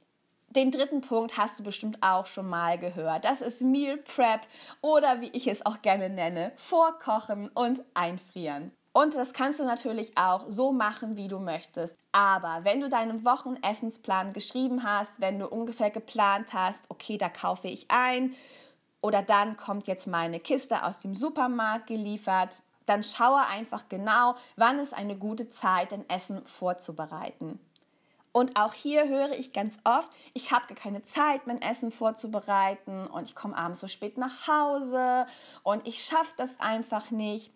Den 0.55 0.69
dritten 0.69 0.99
Punkt 0.99 1.37
hast 1.37 1.59
du 1.59 1.63
bestimmt 1.63 1.97
auch 2.01 2.25
schon 2.25 2.49
mal 2.49 2.77
gehört. 2.77 3.23
Das 3.23 3.39
ist 3.39 3.61
Meal 3.61 3.95
Prep 3.97 4.41
oder 4.81 5.21
wie 5.21 5.29
ich 5.29 5.47
es 5.47 5.65
auch 5.65 5.81
gerne 5.81 6.09
nenne, 6.09 6.51
Vorkochen 6.57 7.47
und 7.47 7.81
Einfrieren. 7.93 8.73
Und 8.91 9.15
das 9.15 9.31
kannst 9.31 9.61
du 9.61 9.63
natürlich 9.63 10.17
auch 10.17 10.43
so 10.49 10.73
machen, 10.73 11.15
wie 11.15 11.29
du 11.29 11.39
möchtest. 11.39 11.97
Aber 12.11 12.65
wenn 12.65 12.81
du 12.81 12.89
deinen 12.89 13.23
Wochenessensplan 13.23 14.33
geschrieben 14.33 14.83
hast, 14.83 15.21
wenn 15.21 15.39
du 15.39 15.47
ungefähr 15.47 15.89
geplant 15.89 16.53
hast, 16.53 16.83
okay, 16.89 17.17
da 17.17 17.29
kaufe 17.29 17.69
ich 17.69 17.85
ein 17.87 18.35
oder 18.99 19.21
dann 19.21 19.55
kommt 19.55 19.87
jetzt 19.87 20.05
meine 20.05 20.41
Kiste 20.41 20.83
aus 20.83 20.99
dem 20.99 21.15
Supermarkt 21.15 21.87
geliefert, 21.87 22.61
dann 22.85 23.03
schaue 23.03 23.47
einfach 23.47 23.87
genau, 23.87 24.35
wann 24.57 24.79
ist 24.79 24.93
eine 24.93 25.15
gute 25.15 25.49
Zeit, 25.49 25.93
dein 25.93 26.09
Essen 26.09 26.45
vorzubereiten. 26.45 27.57
Und 28.31 28.57
auch 28.57 28.73
hier 28.73 29.07
höre 29.07 29.31
ich 29.31 29.51
ganz 29.53 29.79
oft, 29.83 30.11
ich 30.33 30.51
habe 30.51 30.67
gar 30.67 30.77
keine 30.77 31.03
Zeit, 31.03 31.47
mein 31.47 31.61
Essen 31.61 31.91
vorzubereiten. 31.91 33.07
Und 33.07 33.27
ich 33.27 33.35
komme 33.35 33.57
abends 33.57 33.79
so 33.79 33.87
spät 33.87 34.17
nach 34.17 34.47
Hause. 34.47 35.25
Und 35.63 35.85
ich 35.87 36.03
schaffe 36.03 36.33
das 36.37 36.51
einfach 36.59 37.11
nicht. 37.11 37.51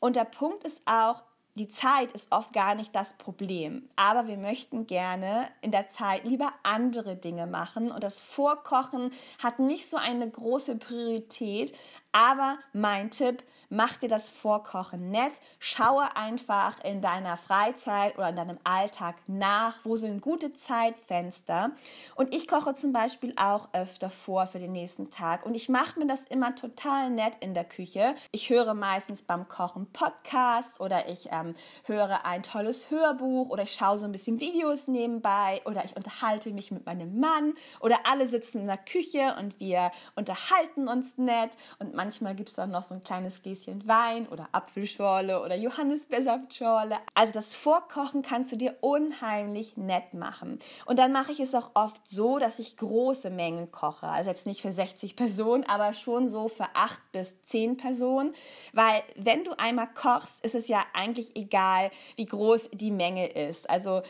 Und 0.00 0.16
der 0.16 0.24
Punkt 0.24 0.64
ist 0.64 0.82
auch, 0.86 1.22
die 1.56 1.68
Zeit 1.68 2.12
ist 2.12 2.32
oft 2.32 2.52
gar 2.52 2.74
nicht 2.74 2.94
das 2.94 3.14
Problem, 3.14 3.88
aber 3.96 4.26
wir 4.26 4.36
möchten 4.36 4.86
gerne 4.86 5.48
in 5.62 5.70
der 5.70 5.88
Zeit 5.88 6.24
lieber 6.26 6.52
andere 6.62 7.16
Dinge 7.16 7.46
machen. 7.46 7.90
Und 7.90 8.04
das 8.04 8.20
Vorkochen 8.20 9.10
hat 9.42 9.58
nicht 9.58 9.88
so 9.88 9.96
eine 9.96 10.28
große 10.30 10.76
Priorität, 10.76 11.74
aber 12.12 12.58
mein 12.74 13.10
Tipp, 13.10 13.42
mach 13.68 13.96
dir 13.96 14.08
das 14.08 14.30
Vorkochen 14.30 15.10
nett, 15.10 15.32
schaue 15.58 16.16
einfach 16.16 16.82
in 16.84 17.00
deiner 17.00 17.36
Freizeit 17.36 18.16
oder 18.16 18.28
in 18.28 18.36
deinem 18.36 18.58
Alltag 18.64 19.16
nach, 19.26 19.78
wo 19.84 19.96
sind 19.96 20.20
gute 20.20 20.52
Zeitfenster. 20.52 21.72
Und 22.14 22.34
ich 22.34 22.48
koche 22.48 22.74
zum 22.74 22.92
Beispiel 22.92 23.34
auch 23.36 23.68
öfter 23.72 24.10
vor 24.10 24.46
für 24.46 24.58
den 24.58 24.72
nächsten 24.72 25.10
Tag 25.10 25.44
und 25.44 25.54
ich 25.54 25.68
mache 25.68 25.98
mir 25.98 26.06
das 26.06 26.24
immer 26.24 26.54
total 26.54 27.10
nett 27.10 27.34
in 27.40 27.54
der 27.54 27.64
Küche. 27.64 28.14
Ich 28.32 28.50
höre 28.50 28.74
meistens 28.74 29.22
beim 29.22 29.48
Kochen 29.48 29.90
Podcasts 29.92 30.80
oder 30.80 31.08
ich 31.08 31.28
ähm, 31.32 31.54
höre 31.84 32.24
ein 32.24 32.42
tolles 32.42 32.90
Hörbuch 32.90 33.50
oder 33.50 33.64
ich 33.64 33.72
schaue 33.72 33.98
so 33.98 34.04
ein 34.04 34.12
bisschen 34.12 34.40
Videos 34.40 34.88
nebenbei 34.88 35.60
oder 35.64 35.84
ich 35.84 35.96
unterhalte 35.96 36.50
mich 36.52 36.70
mit 36.70 36.86
meinem 36.86 37.18
Mann 37.18 37.54
oder 37.80 37.98
alle 38.04 38.28
sitzen 38.28 38.60
in 38.60 38.66
der 38.66 38.78
Küche 38.78 39.34
und 39.38 39.58
wir 39.58 39.90
unterhalten 40.14 40.88
uns 40.88 41.18
nett 41.18 41.56
und 41.78 41.94
manchmal 41.94 42.34
gibt 42.34 42.48
es 42.48 42.58
auch 42.58 42.66
noch 42.66 42.82
so 42.82 42.94
ein 42.94 43.02
kleines 43.02 43.42
Gläschen 43.42 43.55
Gläschen 43.56 43.86
Wein 43.86 44.28
oder 44.28 44.48
Apfelschorle 44.52 45.42
oder 45.42 45.56
Johannisbeersaftschorle. 45.56 46.96
Also 47.14 47.32
das 47.32 47.54
Vorkochen 47.54 48.22
kannst 48.22 48.52
du 48.52 48.56
dir 48.56 48.76
unheimlich 48.80 49.76
nett 49.76 50.14
machen. 50.14 50.58
Und 50.84 50.98
dann 50.98 51.12
mache 51.12 51.32
ich 51.32 51.40
es 51.40 51.54
auch 51.54 51.70
oft 51.74 52.08
so, 52.08 52.38
dass 52.38 52.58
ich 52.58 52.76
große 52.76 53.30
Mengen 53.30 53.70
koche. 53.70 54.08
Also 54.08 54.30
jetzt 54.30 54.46
nicht 54.46 54.62
für 54.62 54.72
60 54.72 55.16
Personen, 55.16 55.64
aber 55.64 55.92
schon 55.92 56.28
so 56.28 56.48
für 56.48 56.66
8 56.74 57.00
bis 57.12 57.42
10 57.44 57.76
Personen. 57.76 58.34
Weil 58.72 59.02
wenn 59.16 59.44
du 59.44 59.58
einmal 59.58 59.88
kochst, 59.92 60.44
ist 60.44 60.54
es 60.54 60.68
ja 60.68 60.84
eigentlich 60.92 61.36
egal, 61.36 61.90
wie 62.16 62.26
groß 62.26 62.70
die 62.72 62.90
Menge 62.90 63.28
ist. 63.28 63.68
Also 63.68 64.02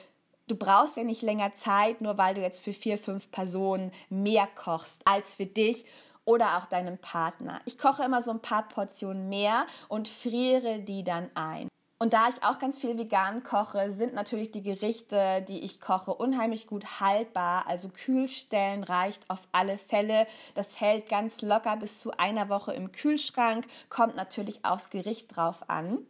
Du 0.48 0.54
brauchst 0.54 0.96
ja 0.96 1.02
nicht 1.02 1.22
länger 1.22 1.54
Zeit, 1.54 2.00
nur 2.00 2.18
weil 2.18 2.34
du 2.34 2.40
jetzt 2.40 2.62
für 2.62 2.72
vier, 2.72 2.98
fünf 2.98 3.32
Personen 3.32 3.90
mehr 4.10 4.46
kochst 4.54 5.02
als 5.04 5.34
für 5.34 5.44
dich 5.44 5.84
oder 6.26 6.58
auch 6.58 6.66
deinem 6.66 6.98
Partner. 6.98 7.62
Ich 7.64 7.78
koche 7.78 8.04
immer 8.04 8.20
so 8.20 8.32
ein 8.32 8.42
paar 8.42 8.68
Portionen 8.68 9.30
mehr 9.30 9.64
und 9.88 10.08
friere 10.08 10.80
die 10.80 11.02
dann 11.02 11.30
ein. 11.34 11.68
Und 11.98 12.12
da 12.12 12.28
ich 12.28 12.44
auch 12.44 12.58
ganz 12.58 12.78
viel 12.78 12.98
vegan 12.98 13.42
koche, 13.42 13.90
sind 13.90 14.12
natürlich 14.12 14.50
die 14.50 14.62
Gerichte, 14.62 15.42
die 15.48 15.64
ich 15.64 15.80
koche, 15.80 16.12
unheimlich 16.12 16.66
gut 16.66 17.00
haltbar. 17.00 17.64
Also 17.68 17.88
Kühlstellen 17.88 18.84
reicht 18.84 19.30
auf 19.30 19.48
alle 19.52 19.78
Fälle. 19.78 20.26
Das 20.54 20.78
hält 20.78 21.08
ganz 21.08 21.40
locker 21.40 21.78
bis 21.78 22.00
zu 22.00 22.10
einer 22.18 22.50
Woche 22.50 22.74
im 22.74 22.92
Kühlschrank. 22.92 23.66
Kommt 23.88 24.14
natürlich 24.14 24.62
aufs 24.62 24.90
Gericht 24.90 25.34
drauf 25.36 25.70
an. 25.70 26.06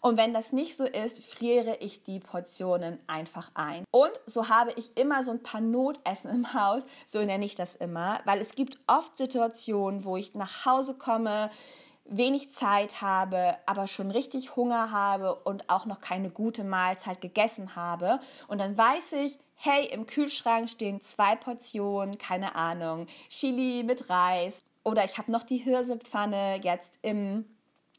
Und 0.00 0.16
wenn 0.16 0.34
das 0.34 0.52
nicht 0.52 0.76
so 0.76 0.84
ist, 0.84 1.22
friere 1.22 1.76
ich 1.80 2.02
die 2.02 2.20
Portionen 2.20 2.98
einfach 3.06 3.50
ein. 3.54 3.84
Und 3.90 4.12
so 4.26 4.48
habe 4.48 4.72
ich 4.76 4.96
immer 4.96 5.24
so 5.24 5.30
ein 5.30 5.42
paar 5.42 5.60
Notessen 5.60 6.30
im 6.30 6.54
Haus, 6.54 6.84
so 7.06 7.20
nenne 7.20 7.44
ich 7.44 7.54
das 7.54 7.76
immer, 7.76 8.20
weil 8.24 8.40
es 8.40 8.54
gibt 8.54 8.78
oft 8.86 9.16
Situationen, 9.16 10.04
wo 10.04 10.16
ich 10.16 10.34
nach 10.34 10.64
Hause 10.64 10.94
komme, 10.94 11.50
wenig 12.04 12.50
Zeit 12.50 13.00
habe, 13.00 13.56
aber 13.66 13.86
schon 13.86 14.10
richtig 14.10 14.56
Hunger 14.56 14.90
habe 14.90 15.34
und 15.36 15.68
auch 15.70 15.86
noch 15.86 16.00
keine 16.00 16.30
gute 16.30 16.64
Mahlzeit 16.64 17.20
gegessen 17.20 17.76
habe. 17.76 18.20
Und 18.48 18.58
dann 18.58 18.76
weiß 18.76 19.12
ich, 19.12 19.38
hey, 19.54 19.86
im 19.86 20.06
Kühlschrank 20.06 20.68
stehen 20.68 21.00
zwei 21.02 21.36
Portionen, 21.36 22.18
keine 22.18 22.54
Ahnung, 22.54 23.06
Chili 23.28 23.82
mit 23.84 24.10
Reis. 24.10 24.64
Oder 24.84 25.04
ich 25.04 25.16
habe 25.18 25.30
noch 25.30 25.44
die 25.44 25.58
Hirsepfanne 25.58 26.60
jetzt 26.62 26.98
im, 27.02 27.44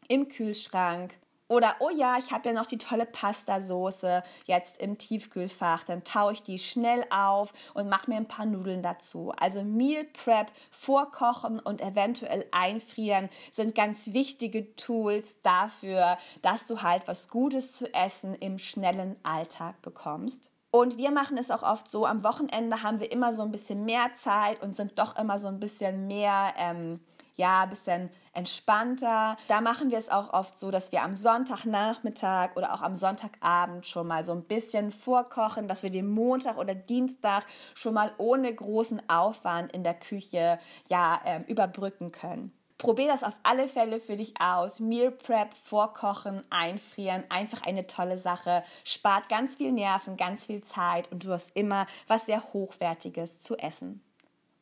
im 0.07 0.27
Kühlschrank. 0.27 1.15
Oder, 1.47 1.75
oh 1.79 1.89
ja, 1.89 2.17
ich 2.17 2.31
habe 2.31 2.49
ja 2.49 2.55
noch 2.55 2.65
die 2.65 2.77
tolle 2.77 3.05
Pastasoße 3.05 4.23
jetzt 4.45 4.79
im 4.79 4.97
Tiefkühlfach. 4.97 5.83
Dann 5.83 6.03
taue 6.03 6.33
ich 6.33 6.43
die 6.43 6.57
schnell 6.57 7.05
auf 7.09 7.53
und 7.73 7.89
mache 7.89 8.09
mir 8.09 8.17
ein 8.17 8.27
paar 8.27 8.45
Nudeln 8.45 8.81
dazu. 8.81 9.33
Also 9.37 9.63
Meal 9.63 10.05
Prep, 10.05 10.51
Vorkochen 10.71 11.59
und 11.59 11.81
eventuell 11.81 12.45
einfrieren 12.51 13.29
sind 13.51 13.75
ganz 13.75 14.13
wichtige 14.13 14.75
Tools 14.75 15.41
dafür, 15.41 16.17
dass 16.41 16.65
du 16.67 16.81
halt 16.81 17.07
was 17.07 17.27
Gutes 17.27 17.73
zu 17.73 17.93
essen 17.93 18.33
im 18.35 18.57
schnellen 18.57 19.17
Alltag 19.23 19.81
bekommst. 19.81 20.49
Und 20.75 20.97
wir 20.97 21.11
machen 21.11 21.37
es 21.37 21.51
auch 21.51 21.61
oft 21.61 21.87
so, 21.87 22.07
am 22.07 22.23
Wochenende 22.23 22.81
haben 22.81 22.99
wir 22.99 23.11
immer 23.11 23.31
so 23.35 23.43
ein 23.43 23.51
bisschen 23.51 23.85
mehr 23.85 24.09
Zeit 24.15 24.63
und 24.63 24.73
sind 24.73 24.97
doch 24.97 25.15
immer 25.17 25.37
so 25.37 25.47
ein 25.47 25.59
bisschen 25.59 26.07
mehr, 26.07 26.51
ähm, 26.57 26.99
ja, 27.35 27.63
ein 27.63 27.69
bisschen 27.69 28.09
entspannter. 28.33 29.37
Da 29.47 29.61
machen 29.61 29.91
wir 29.91 29.97
es 29.97 30.09
auch 30.09 30.33
oft 30.33 30.59
so, 30.59 30.71
dass 30.71 30.91
wir 30.91 31.03
am 31.03 31.15
Sonntagnachmittag 31.15 32.55
oder 32.55 32.73
auch 32.73 32.81
am 32.81 32.95
Sonntagabend 32.95 33.87
schon 33.87 34.07
mal 34.07 34.25
so 34.25 34.33
ein 34.33 34.43
bisschen 34.43 34.91
vorkochen, 34.91 35.67
dass 35.67 35.83
wir 35.83 35.89
den 35.89 36.09
Montag 36.09 36.57
oder 36.57 36.75
Dienstag 36.75 37.45
schon 37.75 37.93
mal 37.93 38.13
ohne 38.17 38.53
großen 38.53 39.01
Aufwand 39.09 39.71
in 39.71 39.83
der 39.83 39.95
Küche 39.95 40.59
ja 40.87 41.19
äh, 41.25 41.41
überbrücken 41.47 42.11
können. 42.11 42.51
Probier 42.83 43.07
das 43.07 43.23
auf 43.23 43.35
alle 43.43 43.69
Fälle 43.69 44.01
für 44.01 44.17
dich 44.17 44.33
aus. 44.41 44.81
Meal 44.81 45.11
Prep, 45.11 45.53
Vorkochen, 45.53 46.43
Einfrieren, 46.49 47.23
einfach 47.29 47.61
eine 47.61 47.87
tolle 47.87 48.17
Sache. 48.17 48.63
Spart 48.83 49.29
ganz 49.29 49.55
viel 49.55 49.71
Nerven, 49.71 50.17
ganz 50.17 50.47
viel 50.47 50.63
Zeit 50.63 51.09
und 51.09 51.23
du 51.23 51.31
hast 51.31 51.55
immer 51.55 51.87
was 52.07 52.25
sehr 52.25 52.43
Hochwertiges 52.51 53.37
zu 53.37 53.57
essen. 53.57 54.03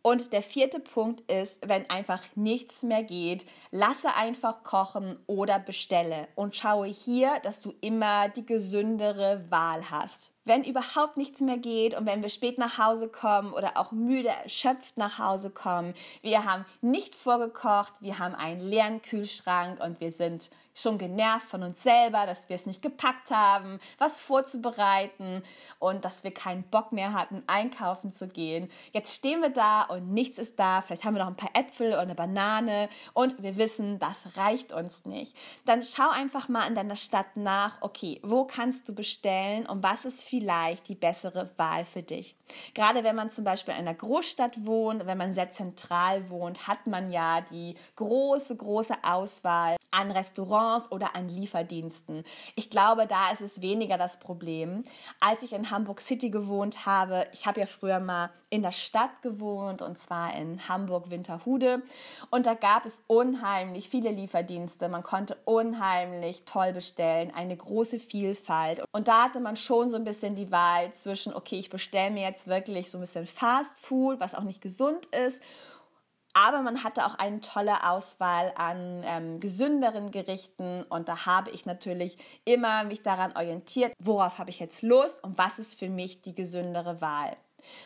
Und 0.04 0.34
der 0.34 0.42
vierte 0.42 0.80
Punkt 0.80 1.30
ist, 1.32 1.60
wenn 1.68 1.90
einfach 1.90 2.24
nichts 2.36 2.82
mehr 2.82 3.04
geht, 3.04 3.46
lasse 3.70 4.16
einfach 4.16 4.64
kochen 4.64 5.20
oder 5.28 5.60
bestelle 5.60 6.28
und 6.36 6.56
schaue 6.56 6.88
hier, 6.88 7.40
dass 7.44 7.62
du 7.62 7.74
immer 7.82 8.30
die 8.30 8.46
gesündere 8.46 9.46
Wahl 9.50 9.92
hast 9.92 10.34
wenn 10.46 10.64
überhaupt 10.64 11.18
nichts 11.18 11.42
mehr 11.42 11.58
geht 11.58 11.96
und 11.96 12.06
wenn 12.06 12.22
wir 12.22 12.30
spät 12.30 12.58
nach 12.58 12.78
Hause 12.78 13.08
kommen 13.08 13.54
oder 13.54 13.78
auch 13.78 13.92
müde, 13.92 14.30
erschöpft 14.30 14.98
nach 14.98 15.20
Hause 15.20 15.50
kommen, 15.50 15.94
wir 16.22 16.46
haben 16.46 16.66
nicht 16.82 17.16
vorgekocht, 17.16 17.94
wir 18.02 18.20
haben 18.20 18.36
einen 18.36 18.62
leeren 18.62 19.02
Kühlschrank 19.02 19.84
und 19.84 20.00
wir 20.00 20.12
sind 20.12 20.50
schon 20.74 20.98
genervt 20.98 21.48
von 21.48 21.64
uns 21.64 21.84
selber, 21.84 22.26
dass 22.26 22.48
wir 22.50 22.56
es 22.56 22.66
nicht 22.66 22.82
gepackt 22.82 23.32
haben, 23.32 23.80
was 23.98 24.22
vorzubereiten 24.22 25.44
und 25.80 26.06
dass 26.06 26.24
wir 26.24 26.34
keinen 26.34 26.64
Bock 26.64 26.92
mehr 26.92 27.14
hatten, 27.14 27.44
einkaufen 27.48 28.12
zu 28.12 28.28
gehen. 28.28 28.70
Jetzt 28.94 29.16
stehen 29.16 29.42
wir 29.42 29.50
da 29.50 29.84
und 29.84 30.12
nichts 30.14 30.38
ist 30.38 30.60
da. 30.60 30.82
Vielleicht 30.82 31.04
haben 31.04 31.16
wir 31.16 31.24
noch 31.24 31.30
ein 31.30 31.36
paar 31.36 31.56
Äpfel 31.56 31.90
oder 31.90 32.02
eine 32.02 32.16
Banane 32.16 32.90
und 33.14 33.42
wir 33.44 33.58
wissen, 33.58 34.00
das 34.00 34.38
reicht 34.38 34.74
uns 34.74 35.06
nicht. 35.06 35.36
Dann 35.66 35.84
schau 35.84 36.10
einfach 36.10 36.48
mal 36.48 36.68
in 36.68 36.76
deiner 36.76 36.96
Stadt 36.96 37.36
nach, 37.36 37.82
okay, 37.82 38.20
wo 38.24 38.46
kannst 38.46 38.88
du 38.88 38.96
bestellen 38.96 39.66
und 39.66 39.84
was 39.84 40.06
ist 40.06 40.24
vielleicht 40.32 40.88
die 40.88 40.96
bessere 40.96 41.50
Wahl 41.58 41.84
für 41.84 42.04
dich. 42.04 42.38
Gerade 42.74 43.04
wenn 43.04 43.18
man 43.18 43.32
zum 43.32 43.44
Beispiel 43.44 43.74
in 43.74 43.82
einer 43.82 43.94
Großstadt 43.94 44.66
wohnt, 44.66 45.06
wenn 45.06 45.18
man 45.18 45.34
sehr 45.34 45.52
zentral 45.52 46.30
wohnt, 46.30 46.68
hat 46.68 46.88
man 46.88 47.12
ja 47.12 47.42
die 47.42 47.76
große, 47.98 48.56
große 48.56 48.96
Auswahl 49.04 49.76
an 49.92 50.12
Restaurants 50.12 50.92
oder 50.92 51.16
an 51.16 51.30
Lieferdiensten. 51.30 52.24
Ich 52.56 52.70
glaube, 52.70 53.08
da 53.08 53.32
ist 53.32 53.42
es 53.42 53.62
weniger 53.62 53.98
das 53.98 54.20
Problem. 54.20 54.84
Als 55.20 55.44
ich 55.44 55.54
in 55.54 55.70
Hamburg 55.70 56.02
City 56.02 56.30
gewohnt 56.30 56.86
habe, 56.86 57.28
ich 57.34 57.46
habe 57.46 57.60
ja 57.60 57.66
früher 57.66 58.00
mal 58.00 58.32
in 58.50 58.62
der 58.62 58.72
Stadt 58.72 59.22
gewohnt 59.22 59.82
und 59.82 59.98
zwar 59.98 60.36
in 60.36 60.68
Hamburg-Winterhude 60.68 61.82
und 62.32 62.46
da 62.46 62.54
gab 62.54 62.86
es 62.86 63.02
unheimlich 63.08 63.90
viele 63.90 64.12
Lieferdienste. 64.12 64.90
Man 64.90 65.04
konnte 65.04 65.38
unheimlich 65.46 66.44
toll 66.44 66.74
bestellen, 66.74 67.32
eine 67.34 67.56
große 67.56 68.00
Vielfalt 68.00 68.84
und 68.92 69.08
da 69.08 69.24
hatte 69.24 69.40
man 69.40 69.56
schon 69.56 69.90
so 69.90 69.96
ein 69.96 70.04
bisschen 70.04 70.36
die 70.36 70.52
Wahl 70.52 70.92
zwischen, 70.94 71.34
okay, 71.34 71.60
ich 71.60 71.70
bestelle 71.70 72.12
mir 72.12 72.24
jetzt 72.24 72.48
wirklich 72.48 72.92
so 72.92 72.98
ein 72.98 73.02
bisschen 73.02 73.26
Fast 73.26 73.74
Food, 73.78 74.20
was 74.20 74.36
auch 74.36 74.44
nicht 74.44 74.62
gesund 74.62 75.06
ist 75.08 75.42
aber 76.34 76.62
man 76.62 76.84
hatte 76.84 77.06
auch 77.06 77.16
eine 77.16 77.42
tolle 77.42 77.90
Auswahl 77.90 78.54
an 78.56 79.04
ähm, 79.06 79.40
gesünderen 79.40 80.12
Gerichten 80.12 80.84
und 80.84 81.10
da 81.10 81.26
habe 81.26 81.52
ich 81.52 81.66
natürlich 81.66 82.18
immer 82.46 82.84
mich 82.84 83.04
daran 83.04 83.36
orientiert, 83.36 83.94
worauf 84.00 84.38
habe 84.38 84.50
ich 84.50 84.60
jetzt 84.60 84.82
Lust 84.82 85.24
und 85.24 85.38
was 85.38 85.60
ist 85.60 85.78
für 85.78 85.90
mich 85.90 86.22
die 86.22 86.36
gesündere 86.36 87.02
Wahl. 87.02 87.38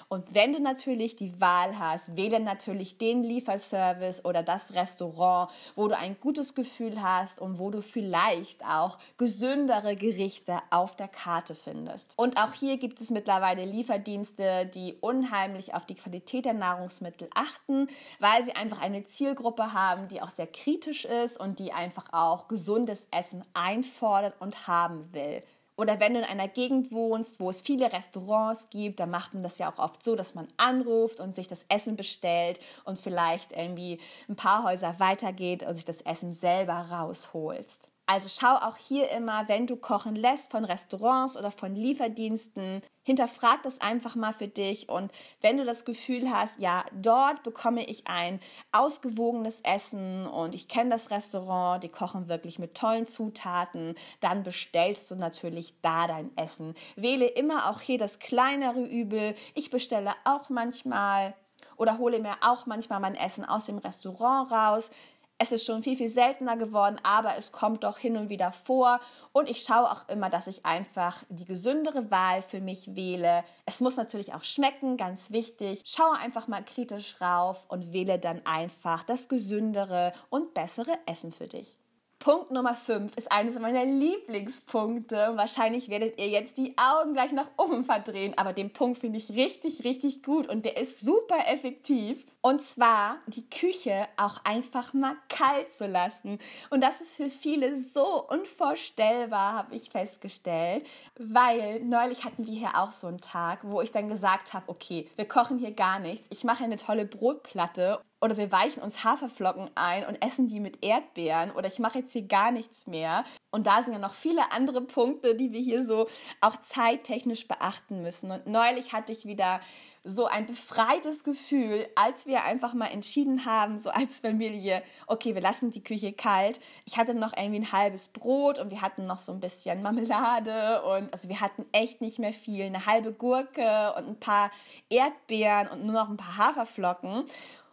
Und 0.09 0.33
wenn 0.33 0.53
du 0.53 0.59
natürlich 0.59 1.15
die 1.15 1.39
Wahl 1.39 1.77
hast, 1.77 2.15
wähle 2.15 2.39
natürlich 2.39 2.97
den 2.97 3.23
Lieferservice 3.23 4.23
oder 4.25 4.43
das 4.43 4.73
Restaurant, 4.73 5.51
wo 5.75 5.87
du 5.87 5.97
ein 5.97 6.17
gutes 6.19 6.55
Gefühl 6.55 7.01
hast 7.01 7.39
und 7.39 7.59
wo 7.59 7.69
du 7.69 7.81
vielleicht 7.81 8.63
auch 8.65 8.97
gesündere 9.17 9.95
Gerichte 9.95 10.59
auf 10.69 10.95
der 10.95 11.07
Karte 11.07 11.55
findest. 11.55 12.13
Und 12.17 12.37
auch 12.37 12.53
hier 12.53 12.77
gibt 12.77 13.01
es 13.01 13.09
mittlerweile 13.09 13.65
Lieferdienste, 13.65 14.65
die 14.65 14.95
unheimlich 15.01 15.73
auf 15.73 15.85
die 15.85 15.95
Qualität 15.95 16.45
der 16.45 16.53
Nahrungsmittel 16.53 17.29
achten, 17.33 17.87
weil 18.19 18.43
sie 18.43 18.55
einfach 18.55 18.81
eine 18.81 19.05
Zielgruppe 19.05 19.73
haben, 19.73 20.07
die 20.07 20.21
auch 20.21 20.29
sehr 20.29 20.47
kritisch 20.47 21.05
ist 21.05 21.39
und 21.39 21.59
die 21.59 21.73
einfach 21.73 22.05
auch 22.11 22.47
gesundes 22.47 23.05
Essen 23.11 23.43
einfordert 23.53 24.35
und 24.39 24.67
haben 24.67 25.13
will. 25.13 25.43
Oder 25.77 25.99
wenn 25.99 26.13
du 26.13 26.19
in 26.19 26.25
einer 26.25 26.47
Gegend 26.47 26.91
wohnst, 26.91 27.39
wo 27.39 27.49
es 27.49 27.61
viele 27.61 27.91
Restaurants 27.91 28.69
gibt, 28.69 28.99
dann 28.99 29.09
macht 29.09 29.33
man 29.33 29.43
das 29.43 29.57
ja 29.57 29.71
auch 29.71 29.79
oft 29.79 30.03
so, 30.03 30.15
dass 30.15 30.33
man 30.33 30.47
anruft 30.57 31.19
und 31.19 31.35
sich 31.35 31.47
das 31.47 31.65
Essen 31.67 31.97
bestellt 31.97 32.59
und 32.85 32.97
vielleicht 32.97 33.51
irgendwie 33.51 33.99
ein 34.29 34.37
paar 34.37 34.63
Häuser 34.63 34.99
weitergeht 34.99 35.63
und 35.63 35.75
sich 35.75 35.85
das 35.85 36.01
Essen 36.01 36.33
selber 36.33 36.73
rausholst. 36.91 37.89
Also 38.07 38.29
schau 38.29 38.55
auch 38.55 38.77
hier 38.77 39.09
immer, 39.09 39.47
wenn 39.47 39.65
du 39.65 39.77
kochen 39.77 40.15
lässt 40.15 40.51
von 40.51 40.63
Restaurants 40.63 41.35
oder 41.35 41.49
von 41.49 41.75
Lieferdiensten, 41.75 42.83
hinterfrag 43.01 43.63
das 43.63 43.81
einfach 43.81 44.15
mal 44.15 44.31
für 44.31 44.47
dich 44.47 44.89
und 44.89 45.11
wenn 45.41 45.57
du 45.57 45.65
das 45.65 45.85
Gefühl 45.85 46.29
hast, 46.31 46.59
ja, 46.59 46.83
dort 46.93 47.41
bekomme 47.41 47.83
ich 47.83 48.07
ein 48.07 48.39
ausgewogenes 48.71 49.61
Essen 49.61 50.27
und 50.27 50.53
ich 50.53 50.67
kenne 50.67 50.91
das 50.91 51.09
Restaurant, 51.09 51.83
die 51.83 51.89
kochen 51.89 52.27
wirklich 52.27 52.59
mit 52.59 52.75
tollen 52.75 53.07
Zutaten, 53.07 53.95
dann 54.19 54.43
bestellst 54.43 55.09
du 55.09 55.15
natürlich 55.15 55.73
da 55.81 56.05
dein 56.05 56.35
Essen. 56.37 56.75
Wähle 56.95 57.25
immer 57.25 57.69
auch 57.69 57.81
hier 57.81 57.97
das 57.97 58.19
kleinere 58.19 58.83
Übel. 58.83 59.33
Ich 59.55 59.71
bestelle 59.71 60.13
auch 60.25 60.49
manchmal 60.49 61.33
oder 61.77 61.97
hole 61.97 62.19
mir 62.19 62.35
auch 62.41 62.65
manchmal 62.65 62.99
mein 62.99 63.15
Essen 63.15 63.45
aus 63.45 63.65
dem 63.65 63.77
Restaurant 63.77 64.51
raus. 64.51 64.91
Es 65.37 65.51
ist 65.51 65.65
schon 65.65 65.83
viel, 65.83 65.97
viel 65.97 66.09
seltener 66.09 66.55
geworden, 66.55 66.95
aber 67.03 67.37
es 67.37 67.51
kommt 67.51 67.83
doch 67.83 67.97
hin 67.97 68.15
und 68.15 68.29
wieder 68.29 68.53
vor. 68.53 69.01
Und 69.33 69.49
ich 69.49 69.63
schaue 69.63 69.91
auch 69.91 70.07
immer, 70.07 70.29
dass 70.29 70.47
ich 70.47 70.65
einfach 70.65 71.23
die 71.27 71.43
gesündere 71.43 72.09
Wahl 72.09 72.41
für 72.41 72.61
mich 72.61 72.95
wähle. 72.95 73.43
Es 73.65 73.81
muss 73.81 73.97
natürlich 73.97 74.33
auch 74.33 74.45
schmecken, 74.45 74.95
ganz 74.95 75.31
wichtig. 75.31 75.81
Schaue 75.85 76.17
einfach 76.19 76.47
mal 76.47 76.63
kritisch 76.63 77.19
rauf 77.19 77.65
und 77.67 77.91
wähle 77.91 78.17
dann 78.17 78.45
einfach 78.45 79.03
das 79.03 79.27
gesündere 79.27 80.13
und 80.29 80.53
bessere 80.53 80.97
Essen 81.05 81.33
für 81.33 81.47
dich. 81.47 81.77
Punkt 82.25 82.49
Nummer 82.49 82.73
5 82.73 83.15
ist 83.17 83.31
eines 83.31 83.59
meiner 83.59 83.85
Lieblingspunkte. 83.85 85.33
Wahrscheinlich 85.35 85.89
werdet 85.89 86.19
ihr 86.19 86.27
jetzt 86.27 86.57
die 86.57 86.73
Augen 86.75 87.13
gleich 87.13 87.31
nach 87.31 87.51
oben 87.55 87.83
verdrehen, 87.83 88.33
aber 88.35 88.51
den 88.51 88.73
Punkt 88.73 88.97
finde 88.97 89.19
ich 89.19 89.29
richtig, 89.29 89.83
richtig 89.83 90.23
gut 90.23 90.49
und 90.49 90.65
der 90.65 90.75
ist 90.75 91.01
super 91.01 91.37
effektiv. 91.45 92.25
Und 92.41 92.63
zwar 92.63 93.17
die 93.27 93.47
Küche 93.47 94.07
auch 94.17 94.43
einfach 94.43 94.93
mal 94.93 95.15
kalt 95.29 95.71
zu 95.71 95.85
lassen. 95.85 96.39
Und 96.71 96.81
das 96.81 96.99
ist 96.99 97.13
für 97.13 97.29
viele 97.29 97.79
so 97.79 98.27
unvorstellbar, 98.27 99.53
habe 99.53 99.75
ich 99.75 99.91
festgestellt, 99.91 100.87
weil 101.19 101.81
neulich 101.81 102.23
hatten 102.23 102.47
wir 102.47 102.53
hier 102.53 102.79
auch 102.79 102.91
so 102.91 103.05
einen 103.05 103.21
Tag, 103.21 103.59
wo 103.63 103.81
ich 103.81 103.91
dann 103.91 104.09
gesagt 104.09 104.55
habe, 104.55 104.67
okay, 104.67 105.07
wir 105.15 105.27
kochen 105.27 105.59
hier 105.59 105.73
gar 105.73 105.99
nichts. 105.99 106.25
Ich 106.31 106.43
mache 106.43 106.63
eine 106.63 106.77
tolle 106.77 107.05
Brotplatte 107.05 107.99
oder 108.25 108.37
wir 108.37 108.51
weichen 108.51 108.81
uns 108.81 109.03
Haferflocken 109.03 109.69
ein 109.75 110.03
und 110.03 110.19
essen 110.19 110.47
die 110.47 110.59
mit 110.59 110.83
Erdbeeren 110.83 111.51
oder 111.51 111.67
ich 111.67 111.77
mache 111.77 111.99
jetzt 111.99 112.11
hier 112.11 112.23
gar 112.23 112.49
nichts 112.49 112.87
mehr. 112.87 113.23
Und 113.51 113.67
da 113.67 113.83
sind 113.83 113.93
ja 113.93 113.99
noch 113.99 114.15
viele 114.15 114.51
andere 114.51 114.81
Punkte, 114.81 115.35
die 115.35 115.51
wir 115.51 115.61
hier 115.61 115.85
so 115.85 116.07
auch 116.41 116.59
zeittechnisch 116.63 117.47
beachten 117.47 118.01
müssen. 118.01 118.31
Und 118.31 118.47
neulich 118.47 118.93
hatte 118.93 119.13
ich 119.13 119.25
wieder 119.25 119.61
so 120.03 120.25
ein 120.25 120.47
befreites 120.47 121.23
Gefühl, 121.23 121.87
als 121.95 122.25
wir 122.25 122.43
einfach 122.43 122.73
mal 122.73 122.87
entschieden 122.87 123.45
haben, 123.45 123.77
so 123.77 123.89
als 123.91 124.19
Familie, 124.19 124.81
okay, 125.07 125.35
wir 125.35 125.41
lassen 125.41 125.69
die 125.71 125.83
Küche 125.83 126.11
kalt. 126.11 126.59
Ich 126.85 126.97
hatte 126.97 127.13
noch 127.13 127.37
irgendwie 127.37 127.59
ein 127.59 127.71
halbes 127.71 128.07
Brot 128.07 128.57
und 128.57 128.71
wir 128.71 128.81
hatten 128.81 129.05
noch 129.05 129.19
so 129.19 129.31
ein 129.31 129.39
bisschen 129.39 129.83
Marmelade 129.83 130.81
und 130.83 131.13
also 131.13 131.29
wir 131.29 131.41
hatten 131.41 131.65
echt 131.71 132.01
nicht 132.01 132.17
mehr 132.17 132.33
viel, 132.33 132.65
eine 132.65 132.87
halbe 132.87 133.13
Gurke 133.13 133.93
und 133.97 134.07
ein 134.07 134.19
paar 134.19 134.51
Erdbeeren 134.89 135.67
und 135.69 135.85
nur 135.85 135.93
noch 135.93 136.09
ein 136.09 136.17
paar 136.17 136.37
Haferflocken. 136.37 137.25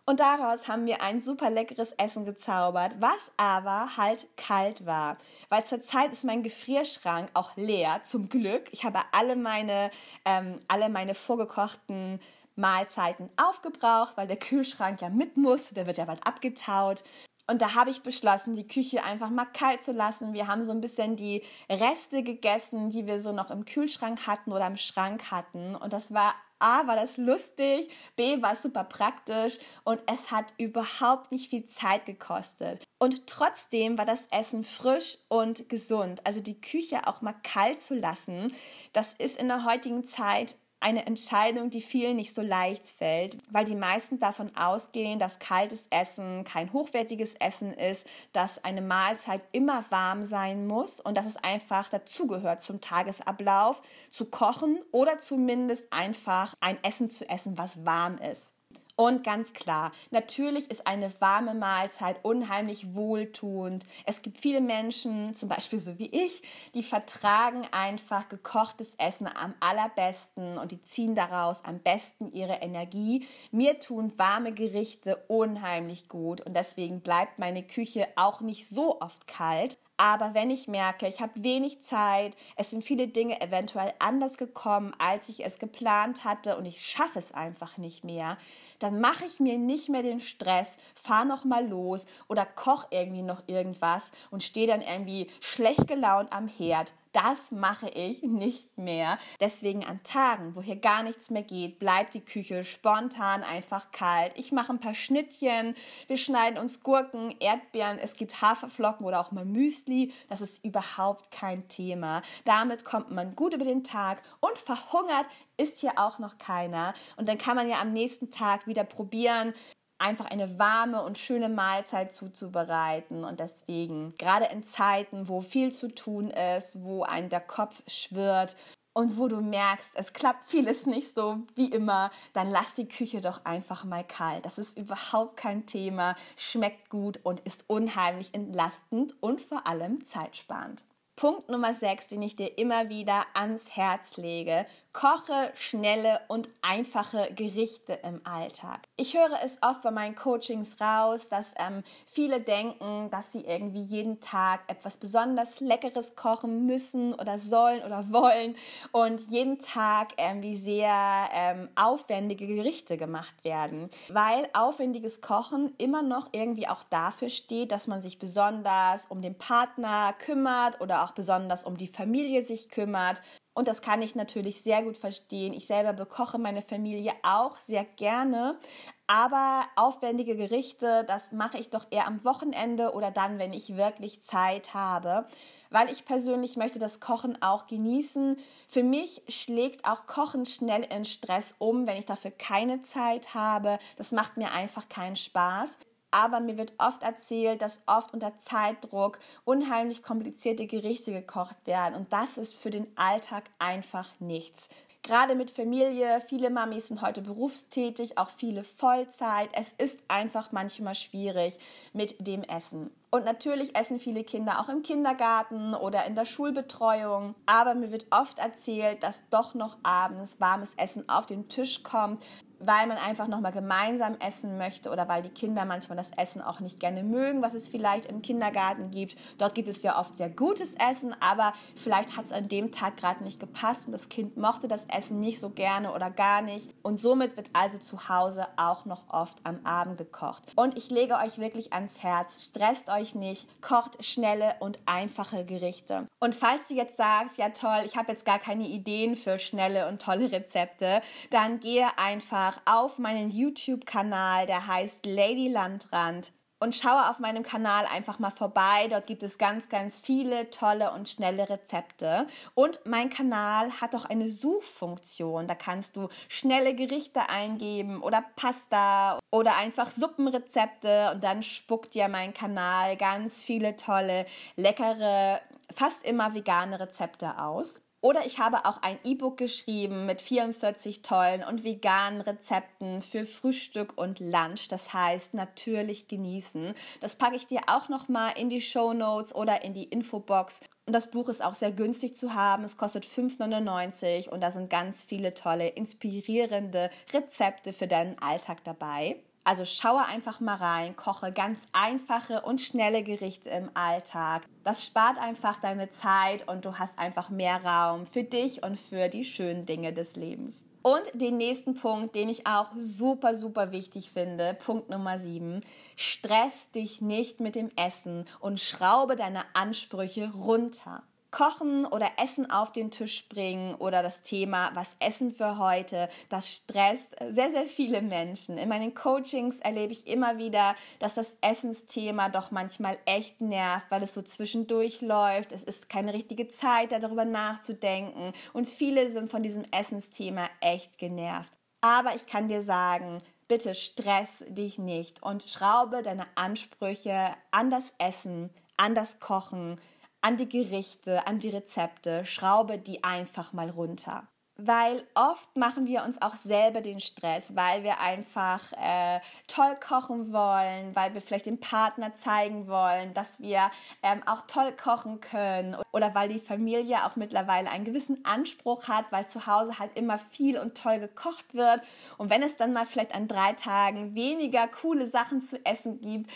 Und 0.04 0.18
daraus 0.18 0.66
haben 0.66 0.86
wir 0.86 1.00
ein 1.00 1.20
super 1.20 1.48
leckeres 1.48 1.92
Essen 1.92 2.24
gezaubert, 2.24 2.96
was 2.98 3.30
aber 3.36 3.96
halt 3.96 4.26
kalt 4.36 4.84
war. 4.84 5.16
Weil 5.48 5.64
zurzeit 5.64 6.10
ist 6.10 6.24
mein 6.24 6.42
Gefrierschrank 6.42 7.30
auch 7.34 7.56
leer, 7.56 8.00
zum 8.02 8.28
Glück. 8.28 8.64
Ich 8.72 8.84
habe 8.84 8.98
alle 9.12 9.36
meine, 9.36 9.90
ähm, 10.24 10.60
alle 10.66 10.88
meine 10.88 11.14
vorgekochten 11.14 12.18
Mahlzeiten 12.56 13.30
aufgebraucht, 13.36 14.16
weil 14.16 14.26
der 14.26 14.38
Kühlschrank 14.38 15.00
ja 15.00 15.08
mit 15.08 15.36
muss, 15.36 15.70
der 15.70 15.86
wird 15.86 15.98
ja 15.98 16.04
bald 16.04 16.26
abgetaut. 16.26 17.04
Und 17.46 17.60
da 17.60 17.74
habe 17.74 17.90
ich 17.90 18.02
beschlossen, 18.02 18.54
die 18.54 18.66
Küche 18.66 19.02
einfach 19.04 19.30
mal 19.30 19.46
kalt 19.46 19.82
zu 19.82 19.92
lassen. 19.92 20.32
Wir 20.32 20.46
haben 20.46 20.64
so 20.64 20.72
ein 20.72 20.80
bisschen 20.80 21.16
die 21.16 21.42
Reste 21.68 22.22
gegessen, 22.22 22.90
die 22.90 23.06
wir 23.06 23.18
so 23.20 23.32
noch 23.32 23.50
im 23.50 23.64
Kühlschrank 23.64 24.26
hatten 24.26 24.52
oder 24.52 24.66
im 24.66 24.76
Schrank 24.76 25.30
hatten. 25.30 25.74
Und 25.74 25.92
das 25.92 26.14
war 26.14 26.34
A, 26.62 26.86
war 26.86 26.94
das 26.94 27.16
lustig, 27.16 27.90
B, 28.14 28.40
war 28.40 28.52
es 28.52 28.62
super 28.62 28.84
praktisch 28.84 29.58
und 29.82 30.00
es 30.06 30.30
hat 30.30 30.54
überhaupt 30.58 31.32
nicht 31.32 31.50
viel 31.50 31.66
Zeit 31.66 32.06
gekostet. 32.06 32.84
Und 33.00 33.26
trotzdem 33.26 33.98
war 33.98 34.06
das 34.06 34.22
Essen 34.30 34.62
frisch 34.62 35.18
und 35.28 35.68
gesund. 35.68 36.24
Also 36.24 36.40
die 36.40 36.60
Küche 36.60 37.08
auch 37.08 37.20
mal 37.20 37.34
kalt 37.42 37.82
zu 37.82 37.96
lassen, 37.96 38.54
das 38.92 39.12
ist 39.14 39.40
in 39.40 39.48
der 39.48 39.64
heutigen 39.64 40.04
Zeit 40.04 40.54
eine 40.82 41.06
Entscheidung, 41.06 41.70
die 41.70 41.80
vielen 41.80 42.16
nicht 42.16 42.34
so 42.34 42.42
leicht 42.42 42.88
fällt, 42.88 43.38
weil 43.50 43.64
die 43.64 43.74
meisten 43.74 44.18
davon 44.18 44.54
ausgehen, 44.56 45.18
dass 45.18 45.38
kaltes 45.38 45.86
Essen 45.90 46.44
kein 46.44 46.72
hochwertiges 46.72 47.34
Essen 47.36 47.72
ist, 47.72 48.06
dass 48.32 48.62
eine 48.64 48.82
Mahlzeit 48.82 49.42
immer 49.52 49.84
warm 49.90 50.24
sein 50.24 50.66
muss 50.66 51.00
und 51.00 51.16
dass 51.16 51.26
es 51.26 51.36
einfach 51.36 51.88
dazugehört 51.88 52.62
zum 52.62 52.80
Tagesablauf, 52.80 53.82
zu 54.10 54.26
kochen 54.26 54.80
oder 54.92 55.18
zumindest 55.18 55.92
einfach 55.92 56.54
ein 56.60 56.78
Essen 56.82 57.08
zu 57.08 57.28
essen, 57.28 57.56
was 57.56 57.84
warm 57.84 58.16
ist. 58.18 58.51
Und 58.94 59.24
ganz 59.24 59.54
klar, 59.54 59.90
natürlich 60.10 60.70
ist 60.70 60.86
eine 60.86 61.10
warme 61.20 61.54
Mahlzeit 61.54 62.20
unheimlich 62.22 62.94
wohltuend. 62.94 63.86
Es 64.04 64.20
gibt 64.20 64.38
viele 64.38 64.60
Menschen, 64.60 65.34
zum 65.34 65.48
Beispiel 65.48 65.78
so 65.78 65.98
wie 65.98 66.08
ich, 66.08 66.42
die 66.74 66.82
vertragen 66.82 67.66
einfach 67.72 68.28
gekochtes 68.28 68.92
Essen 68.98 69.28
am 69.28 69.54
allerbesten 69.60 70.58
und 70.58 70.72
die 70.72 70.82
ziehen 70.82 71.14
daraus 71.14 71.64
am 71.64 71.78
besten 71.78 72.32
ihre 72.32 72.56
Energie. 72.56 73.26
Mir 73.50 73.80
tun 73.80 74.12
warme 74.18 74.52
Gerichte 74.52 75.16
unheimlich 75.26 76.10
gut 76.10 76.42
und 76.42 76.54
deswegen 76.54 77.00
bleibt 77.00 77.38
meine 77.38 77.62
Küche 77.62 78.08
auch 78.16 78.42
nicht 78.42 78.68
so 78.68 79.00
oft 79.00 79.26
kalt. 79.26 79.78
Aber 80.04 80.34
wenn 80.34 80.50
ich 80.50 80.66
merke, 80.66 81.06
ich 81.06 81.20
habe 81.20 81.44
wenig 81.44 81.80
Zeit, 81.84 82.36
es 82.56 82.70
sind 82.70 82.82
viele 82.82 83.06
Dinge 83.06 83.40
eventuell 83.40 83.94
anders 84.00 84.36
gekommen, 84.36 84.92
als 84.98 85.28
ich 85.28 85.46
es 85.46 85.60
geplant 85.60 86.24
hatte 86.24 86.56
und 86.56 86.64
ich 86.64 86.84
schaffe 86.84 87.20
es 87.20 87.30
einfach 87.30 87.78
nicht 87.78 88.02
mehr, 88.02 88.36
dann 88.80 89.00
mache 89.00 89.24
ich 89.24 89.38
mir 89.38 89.58
nicht 89.58 89.88
mehr 89.88 90.02
den 90.02 90.20
Stress, 90.20 90.76
fahr 90.96 91.24
noch 91.24 91.44
mal 91.44 91.64
los 91.68 92.06
oder 92.26 92.44
koch 92.44 92.88
irgendwie 92.90 93.22
noch 93.22 93.44
irgendwas 93.46 94.10
und 94.32 94.42
stehe 94.42 94.66
dann 94.66 94.82
irgendwie 94.82 95.30
schlecht 95.38 95.86
gelaunt 95.86 96.32
am 96.32 96.48
Herd. 96.48 96.92
Das 97.12 97.50
mache 97.50 97.90
ich 97.90 98.22
nicht 98.22 98.78
mehr. 98.78 99.18
Deswegen 99.38 99.84
an 99.84 100.02
Tagen, 100.02 100.56
wo 100.56 100.62
hier 100.62 100.76
gar 100.76 101.02
nichts 101.02 101.28
mehr 101.28 101.42
geht, 101.42 101.78
bleibt 101.78 102.14
die 102.14 102.24
Küche 102.24 102.64
spontan 102.64 103.42
einfach 103.42 103.92
kalt. 103.92 104.32
Ich 104.36 104.50
mache 104.50 104.72
ein 104.72 104.80
paar 104.80 104.94
Schnittchen, 104.94 105.74
wir 106.06 106.16
schneiden 106.16 106.58
uns 106.58 106.82
Gurken, 106.82 107.34
Erdbeeren, 107.38 107.98
es 107.98 108.16
gibt 108.16 108.40
Haferflocken 108.40 109.04
oder 109.04 109.20
auch 109.20 109.30
mal 109.30 109.44
Müsli. 109.44 110.12
Das 110.30 110.40
ist 110.40 110.64
überhaupt 110.64 111.30
kein 111.30 111.68
Thema. 111.68 112.22
Damit 112.46 112.86
kommt 112.86 113.10
man 113.10 113.36
gut 113.36 113.52
über 113.52 113.66
den 113.66 113.84
Tag 113.84 114.22
und 114.40 114.56
verhungert 114.56 115.26
ist 115.58 115.78
hier 115.78 115.92
auch 115.98 116.18
noch 116.18 116.38
keiner. 116.38 116.94
Und 117.16 117.28
dann 117.28 117.36
kann 117.36 117.56
man 117.56 117.68
ja 117.68 117.80
am 117.80 117.92
nächsten 117.92 118.30
Tag 118.30 118.66
wieder 118.66 118.84
probieren, 118.84 119.52
einfach 120.02 120.26
eine 120.26 120.58
warme 120.58 121.02
und 121.02 121.16
schöne 121.16 121.48
Mahlzeit 121.48 122.12
zuzubereiten. 122.12 123.24
Und 123.24 123.40
deswegen, 123.40 124.14
gerade 124.18 124.46
in 124.46 124.64
Zeiten, 124.64 125.28
wo 125.28 125.40
viel 125.40 125.72
zu 125.72 125.94
tun 125.94 126.30
ist, 126.30 126.82
wo 126.82 127.04
ein 127.04 127.28
der 127.28 127.40
Kopf 127.40 127.82
schwirrt 127.86 128.56
und 128.92 129.16
wo 129.16 129.28
du 129.28 129.40
merkst, 129.40 129.92
es 129.94 130.12
klappt 130.12 130.50
vieles 130.50 130.84
nicht 130.86 131.14
so 131.14 131.38
wie 131.54 131.70
immer, 131.70 132.10
dann 132.34 132.50
lass 132.50 132.74
die 132.74 132.88
Küche 132.88 133.20
doch 133.20 133.44
einfach 133.44 133.84
mal 133.84 134.04
kalt. 134.04 134.44
Das 134.44 134.58
ist 134.58 134.76
überhaupt 134.76 135.36
kein 135.36 135.64
Thema, 135.66 136.14
schmeckt 136.36 136.90
gut 136.90 137.20
und 137.22 137.40
ist 137.40 137.64
unheimlich 137.68 138.34
entlastend 138.34 139.14
und 139.22 139.40
vor 139.40 139.66
allem 139.66 140.04
zeitsparend. 140.04 140.84
Punkt 141.14 141.50
Nummer 141.50 141.74
6, 141.74 142.08
den 142.08 142.22
ich 142.22 142.36
dir 142.36 142.58
immer 142.58 142.88
wieder 142.88 143.26
ans 143.34 143.76
Herz 143.76 144.16
lege. 144.16 144.66
Koche 144.92 145.52
schnelle 145.54 146.20
und 146.28 146.50
einfache 146.60 147.32
Gerichte 147.34 147.94
im 148.04 148.20
Alltag. 148.24 148.82
Ich 148.96 149.14
höre 149.14 149.38
es 149.42 149.58
oft 149.62 149.82
bei 149.82 149.90
meinen 149.90 150.14
Coachings 150.14 150.80
raus, 150.80 151.30
dass 151.30 151.54
ähm, 151.58 151.82
viele 152.04 152.40
denken, 152.40 153.08
dass 153.10 153.32
sie 153.32 153.40
irgendwie 153.40 153.82
jeden 153.82 154.20
Tag 154.20 154.60
etwas 154.68 154.98
besonders 154.98 155.60
Leckeres 155.60 156.14
kochen 156.14 156.66
müssen 156.66 157.14
oder 157.14 157.38
sollen 157.38 157.82
oder 157.82 158.12
wollen 158.12 158.54
und 158.92 159.30
jeden 159.30 159.58
Tag 159.60 160.12
irgendwie 160.18 160.56
sehr 160.58 161.28
ähm, 161.32 161.70
aufwendige 161.74 162.46
Gerichte 162.46 162.98
gemacht 162.98 163.44
werden, 163.44 163.88
weil 164.08 164.48
aufwendiges 164.52 165.22
Kochen 165.22 165.72
immer 165.78 166.02
noch 166.02 166.28
irgendwie 166.32 166.68
auch 166.68 166.84
dafür 166.84 167.30
steht, 167.30 167.72
dass 167.72 167.86
man 167.86 168.02
sich 168.02 168.18
besonders 168.18 169.06
um 169.06 169.22
den 169.22 169.38
Partner 169.38 170.12
kümmert 170.18 170.80
oder 170.82 171.02
auch 171.04 171.12
besonders 171.12 171.64
um 171.64 171.78
die 171.78 171.88
Familie 171.88 172.42
sich 172.42 172.68
kümmert 172.68 173.22
und 173.54 173.68
das 173.68 173.82
kann 173.82 174.00
ich 174.00 174.14
natürlich 174.14 174.62
sehr 174.62 174.82
gut 174.82 174.96
verstehen. 174.96 175.52
Ich 175.52 175.66
selber 175.66 175.92
bekoche 175.92 176.38
meine 176.38 176.62
Familie 176.62 177.12
auch 177.22 177.58
sehr 177.58 177.84
gerne. 177.84 178.58
Aber 179.06 179.64
aufwendige 179.76 180.36
Gerichte, 180.36 181.04
das 181.06 181.32
mache 181.32 181.58
ich 181.58 181.68
doch 181.68 181.86
eher 181.90 182.06
am 182.06 182.24
Wochenende 182.24 182.92
oder 182.92 183.10
dann, 183.10 183.38
wenn 183.38 183.52
ich 183.52 183.76
wirklich 183.76 184.22
Zeit 184.22 184.72
habe. 184.72 185.26
Weil 185.68 185.90
ich 185.90 186.06
persönlich 186.06 186.56
möchte 186.56 186.78
das 186.78 186.98
Kochen 186.98 187.42
auch 187.42 187.66
genießen. 187.66 188.38
Für 188.68 188.82
mich 188.82 189.22
schlägt 189.28 189.86
auch 189.86 190.06
Kochen 190.06 190.46
schnell 190.46 190.84
in 190.84 191.04
Stress 191.04 191.54
um, 191.58 191.86
wenn 191.86 191.98
ich 191.98 192.06
dafür 192.06 192.30
keine 192.30 192.80
Zeit 192.80 193.34
habe. 193.34 193.78
Das 193.96 194.12
macht 194.12 194.38
mir 194.38 194.52
einfach 194.52 194.88
keinen 194.88 195.16
Spaß 195.16 195.76
aber 196.12 196.38
mir 196.38 196.56
wird 196.56 196.74
oft 196.78 197.02
erzählt, 197.02 197.60
dass 197.60 197.82
oft 197.86 198.14
unter 198.14 198.38
Zeitdruck 198.38 199.18
unheimlich 199.44 200.02
komplizierte 200.02 200.68
Gerichte 200.68 201.12
gekocht 201.12 201.56
werden 201.64 201.96
und 201.96 202.12
das 202.12 202.38
ist 202.38 202.54
für 202.54 202.70
den 202.70 202.86
Alltag 202.96 203.50
einfach 203.58 204.08
nichts. 204.20 204.68
Gerade 205.04 205.34
mit 205.34 205.50
Familie, 205.50 206.22
viele 206.28 206.48
Mamis 206.48 206.86
sind 206.86 207.02
heute 207.02 207.22
berufstätig, 207.22 208.18
auch 208.18 208.30
viele 208.30 208.62
Vollzeit. 208.62 209.50
Es 209.52 209.72
ist 209.72 209.98
einfach 210.06 210.52
manchmal 210.52 210.94
schwierig 210.94 211.58
mit 211.92 212.24
dem 212.24 212.44
Essen. 212.44 212.92
Und 213.10 213.24
natürlich 213.24 213.76
essen 213.76 213.98
viele 213.98 214.22
Kinder 214.22 214.60
auch 214.60 214.68
im 214.68 214.82
Kindergarten 214.82 215.74
oder 215.74 216.04
in 216.06 216.14
der 216.14 216.24
Schulbetreuung. 216.24 217.34
Aber 217.46 217.74
mir 217.74 217.90
wird 217.90 218.06
oft 218.10 218.38
erzählt, 218.38 219.02
dass 219.02 219.20
doch 219.30 219.54
noch 219.54 219.76
abends 219.82 220.40
warmes 220.40 220.72
Essen 220.76 221.08
auf 221.08 221.26
den 221.26 221.48
Tisch 221.48 221.82
kommt 221.82 222.22
weil 222.64 222.86
man 222.86 222.98
einfach 222.98 223.28
nochmal 223.28 223.52
gemeinsam 223.52 224.16
essen 224.18 224.58
möchte 224.58 224.90
oder 224.90 225.08
weil 225.08 225.22
die 225.22 225.30
Kinder 225.30 225.64
manchmal 225.64 225.96
das 225.96 226.10
Essen 226.16 226.40
auch 226.40 226.60
nicht 226.60 226.80
gerne 226.80 227.02
mögen, 227.02 227.42
was 227.42 227.54
es 227.54 227.68
vielleicht 227.68 228.06
im 228.06 228.22
Kindergarten 228.22 228.90
gibt. 228.90 229.16
Dort 229.38 229.54
gibt 229.54 229.68
es 229.68 229.82
ja 229.82 229.98
oft 229.98 230.16
sehr 230.16 230.30
gutes 230.30 230.74
Essen, 230.74 231.14
aber 231.20 231.52
vielleicht 231.76 232.16
hat 232.16 232.26
es 232.26 232.32
an 232.32 232.48
dem 232.48 232.72
Tag 232.72 232.96
gerade 232.96 233.22
nicht 233.24 233.40
gepasst 233.40 233.86
und 233.86 233.92
das 233.92 234.08
Kind 234.08 234.36
mochte 234.36 234.68
das 234.68 234.84
Essen 234.86 235.20
nicht 235.20 235.40
so 235.40 235.50
gerne 235.50 235.92
oder 235.92 236.10
gar 236.10 236.42
nicht. 236.42 236.74
Und 236.82 237.00
somit 237.00 237.36
wird 237.36 237.50
also 237.52 237.78
zu 237.78 238.08
Hause 238.08 238.46
auch 238.56 238.84
noch 238.84 239.08
oft 239.08 239.38
am 239.44 239.60
Abend 239.64 239.98
gekocht. 239.98 240.44
Und 240.56 240.76
ich 240.76 240.90
lege 240.90 241.14
euch 241.14 241.38
wirklich 241.38 241.72
ans 241.72 242.02
Herz, 242.02 242.44
stresst 242.44 242.88
euch 242.88 243.14
nicht, 243.14 243.48
kocht 243.62 244.04
schnelle 244.04 244.54
und 244.60 244.78
einfache 244.86 245.44
Gerichte. 245.44 246.06
Und 246.20 246.34
falls 246.34 246.68
du 246.68 246.74
jetzt 246.74 246.96
sagst, 246.96 247.38
ja 247.38 247.50
toll, 247.50 247.82
ich 247.84 247.96
habe 247.96 248.12
jetzt 248.12 248.24
gar 248.24 248.38
keine 248.38 248.66
Ideen 248.66 249.16
für 249.16 249.38
schnelle 249.38 249.88
und 249.88 250.00
tolle 250.02 250.30
Rezepte, 250.30 251.00
dann 251.30 251.60
gehe 251.60 251.86
einfach 251.98 252.51
einfach 252.52 252.60
auf 252.66 252.98
meinen 252.98 253.30
YouTube-Kanal, 253.30 254.46
der 254.46 254.66
heißt 254.66 255.06
Lady 255.06 255.48
Landrand 255.48 256.32
und 256.60 256.76
schaue 256.76 257.10
auf 257.10 257.18
meinem 257.18 257.42
Kanal 257.42 257.86
einfach 257.92 258.18
mal 258.18 258.30
vorbei. 258.30 258.86
Dort 258.88 259.06
gibt 259.06 259.22
es 259.22 259.38
ganz, 259.38 259.68
ganz 259.68 259.98
viele 259.98 260.50
tolle 260.50 260.92
und 260.92 261.08
schnelle 261.08 261.48
Rezepte. 261.48 262.26
Und 262.54 262.80
mein 262.84 263.10
Kanal 263.10 263.80
hat 263.80 263.94
auch 263.94 264.04
eine 264.04 264.28
Suchfunktion. 264.28 265.48
Da 265.48 265.54
kannst 265.54 265.96
du 265.96 266.08
schnelle 266.28 266.74
Gerichte 266.74 267.28
eingeben 267.28 268.00
oder 268.02 268.24
Pasta 268.36 269.18
oder 269.32 269.56
einfach 269.56 269.88
Suppenrezepte 269.90 271.10
und 271.12 271.24
dann 271.24 271.42
spuckt 271.42 271.94
dir 271.94 272.08
mein 272.08 272.32
Kanal 272.32 272.96
ganz 272.96 273.42
viele 273.42 273.76
tolle, 273.76 274.26
leckere, 274.56 275.40
fast 275.72 276.04
immer 276.04 276.34
vegane 276.34 276.78
Rezepte 276.78 277.38
aus. 277.38 277.82
Oder 278.02 278.26
ich 278.26 278.40
habe 278.40 278.66
auch 278.66 278.82
ein 278.82 278.98
E-Book 279.04 279.36
geschrieben 279.36 280.06
mit 280.06 280.20
44 280.20 281.02
tollen 281.02 281.44
und 281.44 281.62
veganen 281.62 282.20
Rezepten 282.20 283.00
für 283.00 283.24
Frühstück 283.24 283.96
und 283.96 284.18
Lunch. 284.18 284.66
Das 284.68 284.92
heißt 284.92 285.34
natürlich 285.34 286.08
genießen. 286.08 286.74
Das 287.00 287.14
packe 287.14 287.36
ich 287.36 287.46
dir 287.46 287.60
auch 287.68 287.88
noch 287.88 288.08
mal 288.08 288.30
in 288.30 288.50
die 288.50 288.60
Show 288.60 288.92
Notes 288.92 289.32
oder 289.32 289.62
in 289.62 289.72
die 289.72 289.84
Infobox. 289.84 290.62
Und 290.84 290.94
das 290.94 291.12
Buch 291.12 291.28
ist 291.28 291.44
auch 291.44 291.54
sehr 291.54 291.70
günstig 291.70 292.16
zu 292.16 292.34
haben. 292.34 292.64
Es 292.64 292.76
kostet 292.76 293.06
5,99 293.06 294.28
und 294.28 294.40
da 294.40 294.50
sind 294.50 294.68
ganz 294.68 295.04
viele 295.04 295.32
tolle, 295.32 295.68
inspirierende 295.68 296.90
Rezepte 297.12 297.72
für 297.72 297.86
deinen 297.86 298.18
Alltag 298.18 298.64
dabei. 298.64 299.22
Also 299.44 299.64
schaue 299.64 300.06
einfach 300.06 300.38
mal 300.38 300.54
rein, 300.54 300.94
koche 300.94 301.32
ganz 301.32 301.60
einfache 301.72 302.42
und 302.42 302.60
schnelle 302.60 303.02
Gerichte 303.02 303.50
im 303.50 303.70
Alltag. 303.74 304.46
Das 304.62 304.84
spart 304.84 305.18
einfach 305.18 305.60
deine 305.60 305.90
Zeit 305.90 306.46
und 306.48 306.64
du 306.64 306.78
hast 306.78 306.96
einfach 306.98 307.28
mehr 307.28 307.64
Raum 307.64 308.06
für 308.06 308.22
dich 308.22 308.62
und 308.62 308.78
für 308.78 309.08
die 309.08 309.24
schönen 309.24 309.66
Dinge 309.66 309.92
des 309.92 310.14
Lebens. 310.14 310.62
Und 310.82 311.02
den 311.14 311.36
nächsten 311.36 311.74
Punkt, 311.74 312.14
den 312.16 312.28
ich 312.28 312.46
auch 312.46 312.68
super, 312.76 313.36
super 313.36 313.70
wichtig 313.70 314.10
finde, 314.10 314.54
Punkt 314.54 314.90
Nummer 314.90 315.18
7, 315.18 315.60
stress 315.96 316.70
dich 316.72 317.00
nicht 317.00 317.38
mit 317.38 317.54
dem 317.54 317.70
Essen 317.76 318.24
und 318.40 318.58
schraube 318.58 319.14
deine 319.14 319.42
Ansprüche 319.54 320.32
runter. 320.32 321.04
Kochen 321.32 321.86
oder 321.86 322.08
Essen 322.22 322.48
auf 322.50 322.70
den 322.70 322.92
Tisch 322.92 323.28
bringen 323.28 323.74
oder 323.74 324.02
das 324.02 324.22
Thema, 324.22 324.70
was 324.74 324.94
essen 325.00 325.32
für 325.32 325.58
heute, 325.58 326.08
das 326.28 326.54
stresst 326.54 327.08
sehr, 327.30 327.50
sehr 327.50 327.66
viele 327.66 328.02
Menschen. 328.02 328.58
In 328.58 328.68
meinen 328.68 328.94
Coachings 328.94 329.58
erlebe 329.58 329.92
ich 329.92 330.06
immer 330.06 330.38
wieder, 330.38 330.76
dass 331.00 331.14
das 331.14 331.34
Essensthema 331.40 332.28
doch 332.28 332.52
manchmal 332.52 332.98
echt 333.06 333.40
nervt, 333.40 333.86
weil 333.88 334.04
es 334.04 334.14
so 334.14 334.22
zwischendurch 334.22 335.00
läuft. 335.00 335.52
Es 335.52 335.64
ist 335.64 335.88
keine 335.88 336.12
richtige 336.12 336.48
Zeit, 336.48 336.92
darüber 336.92 337.24
nachzudenken 337.24 338.32
und 338.52 338.68
viele 338.68 339.10
sind 339.10 339.30
von 339.30 339.42
diesem 339.42 339.64
Essensthema 339.72 340.48
echt 340.60 340.98
genervt. 340.98 341.52
Aber 341.80 342.14
ich 342.14 342.26
kann 342.26 342.48
dir 342.48 342.62
sagen, 342.62 343.18
bitte 343.48 343.74
stress 343.74 344.44
dich 344.48 344.78
nicht 344.78 345.22
und 345.22 345.42
schraube 345.42 346.02
deine 346.02 346.26
Ansprüche 346.36 347.30
an 347.50 347.70
das 347.70 347.92
Essen, 347.98 348.50
an 348.76 348.94
das 348.94 349.18
Kochen, 349.18 349.80
an 350.22 350.36
die 350.36 350.48
Gerichte, 350.48 351.26
an 351.26 351.40
die 351.40 351.50
Rezepte, 351.50 352.24
schraube 352.24 352.78
die 352.78 353.04
einfach 353.04 353.52
mal 353.52 353.70
runter. 353.70 354.28
Weil 354.56 355.02
oft 355.14 355.56
machen 355.56 355.86
wir 355.86 356.04
uns 356.04 356.20
auch 356.20 356.36
selber 356.36 356.82
den 356.82 357.00
Stress, 357.00 357.56
weil 357.56 357.82
wir 357.82 358.00
einfach 358.00 358.60
äh, 358.74 359.18
toll 359.46 359.74
kochen 359.84 360.32
wollen, 360.32 360.94
weil 360.94 361.14
wir 361.14 361.22
vielleicht 361.22 361.46
dem 361.46 361.58
Partner 361.58 362.14
zeigen 362.16 362.68
wollen, 362.68 363.14
dass 363.14 363.40
wir 363.40 363.70
ähm, 364.02 364.22
auch 364.26 364.42
toll 364.42 364.72
kochen 364.72 365.20
können 365.20 365.76
oder 365.90 366.14
weil 366.14 366.28
die 366.28 366.38
Familie 366.38 367.04
auch 367.06 367.16
mittlerweile 367.16 367.70
einen 367.70 367.86
gewissen 367.86 368.24
Anspruch 368.26 368.88
hat, 368.88 369.10
weil 369.10 369.26
zu 369.26 369.46
Hause 369.46 369.78
halt 369.78 369.96
immer 369.96 370.18
viel 370.18 370.58
und 370.58 370.76
toll 370.76 371.00
gekocht 371.00 371.54
wird. 371.54 371.80
Und 372.18 372.28
wenn 372.28 372.42
es 372.42 372.56
dann 372.56 372.74
mal 372.74 372.86
vielleicht 372.86 373.14
an 373.14 373.28
drei 373.28 373.54
Tagen 373.54 374.14
weniger 374.14 374.68
coole 374.68 375.06
Sachen 375.06 375.40
zu 375.40 375.64
essen 375.64 376.00
gibt, 376.00 376.30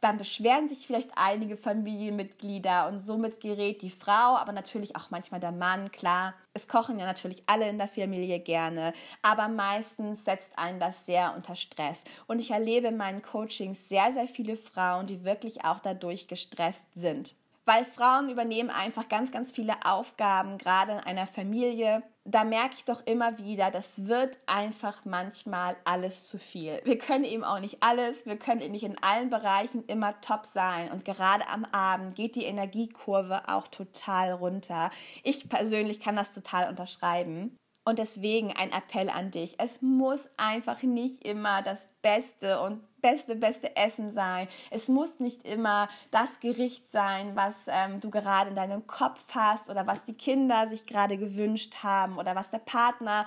dann 0.00 0.18
beschweren 0.18 0.68
sich 0.68 0.86
vielleicht 0.86 1.10
einige 1.16 1.56
Familienmitglieder 1.56 2.88
und 2.88 3.00
somit 3.00 3.40
gerät 3.40 3.82
die 3.82 3.90
Frau, 3.90 4.36
aber 4.36 4.52
natürlich 4.52 4.96
auch 4.96 5.10
manchmal 5.10 5.40
der 5.40 5.52
Mann, 5.52 5.90
klar. 5.90 6.34
Es 6.54 6.68
kochen 6.68 6.98
ja 6.98 7.06
natürlich 7.06 7.42
alle 7.46 7.68
in 7.68 7.78
der 7.78 7.88
Familie 7.88 8.40
gerne, 8.40 8.92
aber 9.22 9.48
meistens 9.48 10.24
setzt 10.24 10.56
einen 10.56 10.80
das 10.80 11.06
sehr 11.06 11.34
unter 11.34 11.56
Stress. 11.56 12.04
Und 12.26 12.40
ich 12.40 12.50
erlebe 12.50 12.88
in 12.88 12.96
meinen 12.96 13.22
Coachings 13.22 13.88
sehr, 13.88 14.12
sehr 14.12 14.26
viele 14.26 14.56
Frauen, 14.56 15.06
die 15.06 15.24
wirklich 15.24 15.64
auch 15.64 15.80
dadurch 15.80 16.28
gestresst 16.28 16.86
sind 16.94 17.34
weil 17.68 17.84
Frauen 17.84 18.30
übernehmen 18.30 18.70
einfach 18.70 19.10
ganz, 19.10 19.30
ganz 19.30 19.52
viele 19.52 19.74
Aufgaben, 19.84 20.56
gerade 20.56 20.92
in 20.92 21.00
einer 21.00 21.26
Familie. 21.26 22.02
Da 22.24 22.42
merke 22.42 22.76
ich 22.78 22.86
doch 22.86 23.06
immer 23.06 23.36
wieder, 23.36 23.70
das 23.70 24.06
wird 24.06 24.38
einfach 24.46 25.04
manchmal 25.04 25.76
alles 25.84 26.28
zu 26.28 26.38
viel. 26.38 26.80
Wir 26.84 26.96
können 26.96 27.24
eben 27.24 27.44
auch 27.44 27.60
nicht 27.60 27.82
alles, 27.82 28.24
wir 28.24 28.38
können 28.38 28.72
nicht 28.72 28.84
in 28.84 28.96
allen 29.02 29.28
Bereichen 29.28 29.84
immer 29.84 30.18
top 30.22 30.46
sein. 30.46 30.90
Und 30.90 31.04
gerade 31.04 31.46
am 31.46 31.66
Abend 31.66 32.14
geht 32.14 32.36
die 32.36 32.44
Energiekurve 32.44 33.50
auch 33.50 33.68
total 33.68 34.32
runter. 34.32 34.90
Ich 35.22 35.50
persönlich 35.50 36.00
kann 36.00 36.16
das 36.16 36.32
total 36.32 36.70
unterschreiben. 36.70 37.57
Und 37.88 37.98
deswegen 37.98 38.52
ein 38.52 38.70
Appell 38.70 39.08
an 39.08 39.30
dich. 39.30 39.54
Es 39.56 39.80
muss 39.80 40.28
einfach 40.36 40.82
nicht 40.82 41.24
immer 41.24 41.62
das 41.62 41.88
Beste 42.02 42.60
und 42.60 42.82
beste, 43.00 43.34
beste 43.34 43.76
Essen 43.76 44.12
sein. 44.12 44.46
Es 44.70 44.88
muss 44.88 45.20
nicht 45.20 45.46
immer 45.46 45.88
das 46.10 46.38
Gericht 46.40 46.90
sein, 46.90 47.34
was 47.34 47.54
ähm, 47.66 48.00
du 48.00 48.10
gerade 48.10 48.50
in 48.50 48.56
deinem 48.56 48.86
Kopf 48.86 49.22
hast 49.34 49.70
oder 49.70 49.86
was 49.86 50.04
die 50.04 50.12
Kinder 50.12 50.68
sich 50.68 50.84
gerade 50.84 51.16
gewünscht 51.16 51.76
haben 51.82 52.18
oder 52.18 52.36
was 52.36 52.50
der 52.50 52.58
Partner 52.58 53.24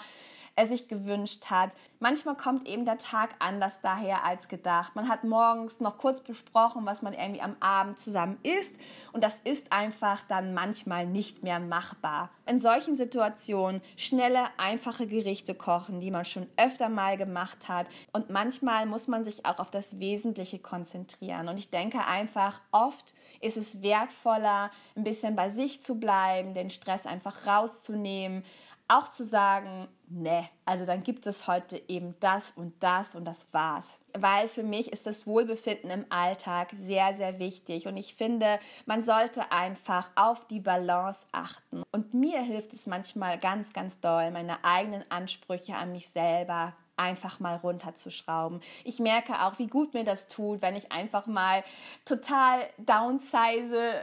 er 0.56 0.68
sich 0.68 0.88
gewünscht 0.88 1.50
hat. 1.50 1.72
Manchmal 2.00 2.36
kommt 2.36 2.68
eben 2.68 2.86
der 2.86 2.98
Tag 2.98 3.30
anders 3.40 3.80
daher 3.82 4.26
als 4.26 4.48
gedacht. 4.48 4.96
Man 4.96 5.08
hat 5.08 5.24
morgens 5.24 5.80
noch 5.80 5.98
kurz 5.98 6.22
besprochen, 6.22 6.86
was 6.86 7.02
man 7.02 7.14
irgendwie 7.14 7.42
am 7.42 7.56
Abend 7.60 8.00
zusammen 8.00 8.38
isst 8.44 8.78
und 9.14 9.24
das 9.24 9.40
ist 9.44 9.72
einfach 9.72 10.22
dann 10.28 10.54
manchmal 10.54 11.06
nicht 11.06 11.44
mehr 11.44 11.60
machbar. 11.60 12.30
In 12.46 12.60
solchen 12.60 12.96
Situationen 12.96 13.82
schnelle, 13.96 14.44
einfache 14.58 15.08
Gerichte 15.08 15.56
kochen, 15.56 16.00
die 16.00 16.12
man 16.12 16.26
schon 16.26 16.48
öfter 16.58 16.90
mal 16.90 17.18
gemacht 17.18 17.68
hat 17.68 17.88
und 18.14 18.30
manchmal 18.30 18.86
muss 18.86 19.08
man 19.08 19.24
sich 19.24 19.46
auch 19.46 19.60
auf 19.60 19.72
das 19.72 20.00
Wesentliche 20.00 20.60
konzentrieren 20.60 21.48
und 21.48 21.58
ich 21.58 21.70
denke 21.70 22.06
einfach 22.08 22.62
oft 22.72 23.14
ist 23.42 23.58
es 23.58 23.82
wertvoller, 23.82 24.72
ein 24.96 25.04
bisschen 25.04 25.36
bei 25.36 25.50
sich 25.50 25.82
zu 25.82 26.00
bleiben, 26.00 26.54
den 26.54 26.70
Stress 26.70 27.06
einfach 27.06 27.48
rauszunehmen, 27.48 28.44
auch 28.88 29.10
zu 29.10 29.24
sagen, 29.24 29.88
ne, 30.12 30.50
also 30.65 30.86
dann 30.86 31.04
gibt 31.04 31.26
es 31.28 31.47
heute 31.47 31.82
eben 31.88 32.15
das 32.19 32.52
und 32.52 32.74
das 32.82 33.15
und 33.15 33.26
das 33.26 33.47
war's. 33.52 33.88
Weil 34.13 34.47
für 34.47 34.63
mich 34.63 34.91
ist 34.91 35.06
das 35.06 35.26
Wohlbefinden 35.26 35.89
im 35.89 36.06
Alltag 36.10 36.74
sehr, 36.76 37.15
sehr 37.15 37.39
wichtig 37.39 37.88
und 37.88 37.97
ich 37.97 38.13
finde, 38.13 38.60
man 38.86 39.04
sollte 39.04 39.52
einfach 39.52 40.12
auf 40.15 40.45
die 40.47 40.60
Balance 40.60 41.26
achten. 41.32 41.84
Und 41.91 42.13
mir 42.13 42.41
hilft 42.41 42.74
es 42.74 42.88
manchmal 42.88 43.39
ganz, 43.39 43.71
ganz 43.74 44.00
doll, 44.00 44.32
meine 44.32 44.63
eigenen 44.63 45.10
Ansprüche 45.10 45.76
an 45.76 45.93
mich 45.93 46.10
selber 46.10 46.74
einfach 46.97 47.39
mal 47.39 47.56
runterzuschrauben. 47.56 48.60
Ich 48.84 49.00
merke 49.00 49.34
auch, 49.41 49.58
wie 49.60 49.67
gut 49.67 49.93
mir 49.93 50.04
das 50.04 50.28
tut, 50.28 50.62
wenn 50.62 50.76
ich 50.76 50.91
einfach 50.91 51.26
mal 51.26 51.63
total 52.06 52.62
downsize, 52.78 53.93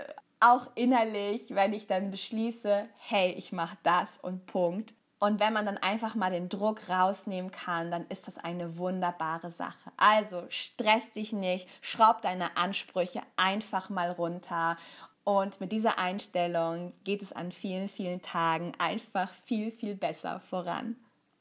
auch 0.40 0.70
innerlich, 0.74 1.54
wenn 1.54 1.72
ich 1.72 1.86
dann 1.86 2.10
beschließe, 2.10 2.88
hey, 2.96 3.32
ich 3.32 3.52
mache 3.52 3.76
das 3.82 4.18
und 4.18 4.46
Punkt. 4.46 4.94
Und 5.20 5.40
wenn 5.40 5.52
man 5.52 5.66
dann 5.66 5.78
einfach 5.78 6.14
mal 6.14 6.30
den 6.30 6.48
Druck 6.48 6.88
rausnehmen 6.88 7.50
kann, 7.50 7.90
dann 7.90 8.06
ist 8.08 8.28
das 8.28 8.38
eine 8.38 8.78
wunderbare 8.78 9.50
Sache. 9.50 9.90
Also 9.96 10.44
stress 10.48 11.10
dich 11.10 11.32
nicht, 11.32 11.68
schraub 11.80 12.22
deine 12.22 12.56
Ansprüche 12.56 13.22
einfach 13.36 13.90
mal 13.90 14.12
runter. 14.12 14.76
Und 15.24 15.60
mit 15.60 15.72
dieser 15.72 15.98
Einstellung 15.98 16.92
geht 17.02 17.20
es 17.20 17.32
an 17.32 17.50
vielen, 17.50 17.88
vielen 17.88 18.22
Tagen 18.22 18.72
einfach 18.78 19.34
viel, 19.44 19.72
viel 19.72 19.96
besser 19.96 20.38
voran. 20.38 20.96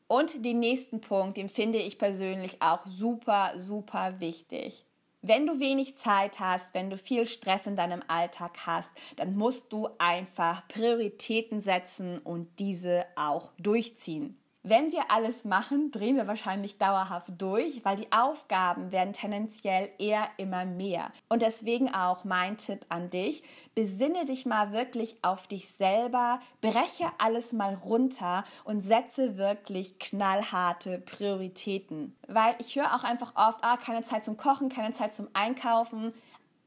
Und 0.07 0.43
den 0.43 0.59
nächsten 0.59 0.99
Punkt, 0.99 1.37
den 1.37 1.49
finde 1.49 1.77
ich 1.77 1.99
persönlich 1.99 2.61
auch 2.61 2.85
super, 2.85 3.51
super 3.57 4.19
wichtig. 4.19 4.86
Wenn 5.21 5.47
du 5.47 5.59
wenig 5.59 5.95
Zeit 5.95 6.39
hast, 6.39 6.73
wenn 6.73 6.89
du 6.89 6.97
viel 6.97 7.25
Stress 7.25 7.65
in 7.65 7.75
deinem 7.75 8.03
Alltag 8.07 8.65
hast, 8.65 8.91
dann 9.15 9.35
musst 9.35 9.73
du 9.73 9.89
einfach 9.97 10.67
Prioritäten 10.67 11.59
setzen 11.59 12.19
und 12.19 12.59
diese 12.59 13.05
auch 13.15 13.51
durchziehen. 13.57 14.39
Wenn 14.63 14.91
wir 14.91 15.11
alles 15.11 15.45
machen, 15.45 15.91
drehen 15.91 16.17
wir 16.17 16.27
wahrscheinlich 16.27 16.77
dauerhaft 16.77 17.29
durch, 17.37 17.85
weil 17.85 17.95
die 17.95 18.11
Aufgaben 18.11 18.91
werden 18.91 19.13
tendenziell 19.13 19.89
eher 19.97 20.27
immer 20.37 20.65
mehr. 20.65 21.11
Und 21.29 21.41
deswegen 21.41 21.93
auch 21.93 22.25
mein 22.25 22.57
Tipp 22.57 22.85
an 22.89 23.09
dich, 23.09 23.43
besinne 23.75 24.25
dich 24.25 24.45
mal 24.45 24.73
wirklich 24.73 25.17
auf 25.21 25.47
dich 25.47 25.69
selber, 25.69 26.41
breche 26.59 27.09
alles 27.17 27.53
mal 27.53 27.75
runter 27.75 28.43
und 28.65 28.81
setze 28.81 29.37
wirklich 29.37 29.99
knallharte 29.99 30.99
Prioritäten. 30.99 32.17
Weil 32.27 32.55
ich 32.59 32.75
höre 32.75 32.93
auch 32.93 33.03
einfach 33.03 33.33
oft, 33.35 33.63
ah, 33.63 33.77
keine 33.77 34.03
Zeit 34.03 34.23
zum 34.23 34.35
Kochen, 34.35 34.69
keine 34.69 34.91
Zeit 34.91 35.13
zum 35.13 35.29
Einkaufen. 35.33 36.13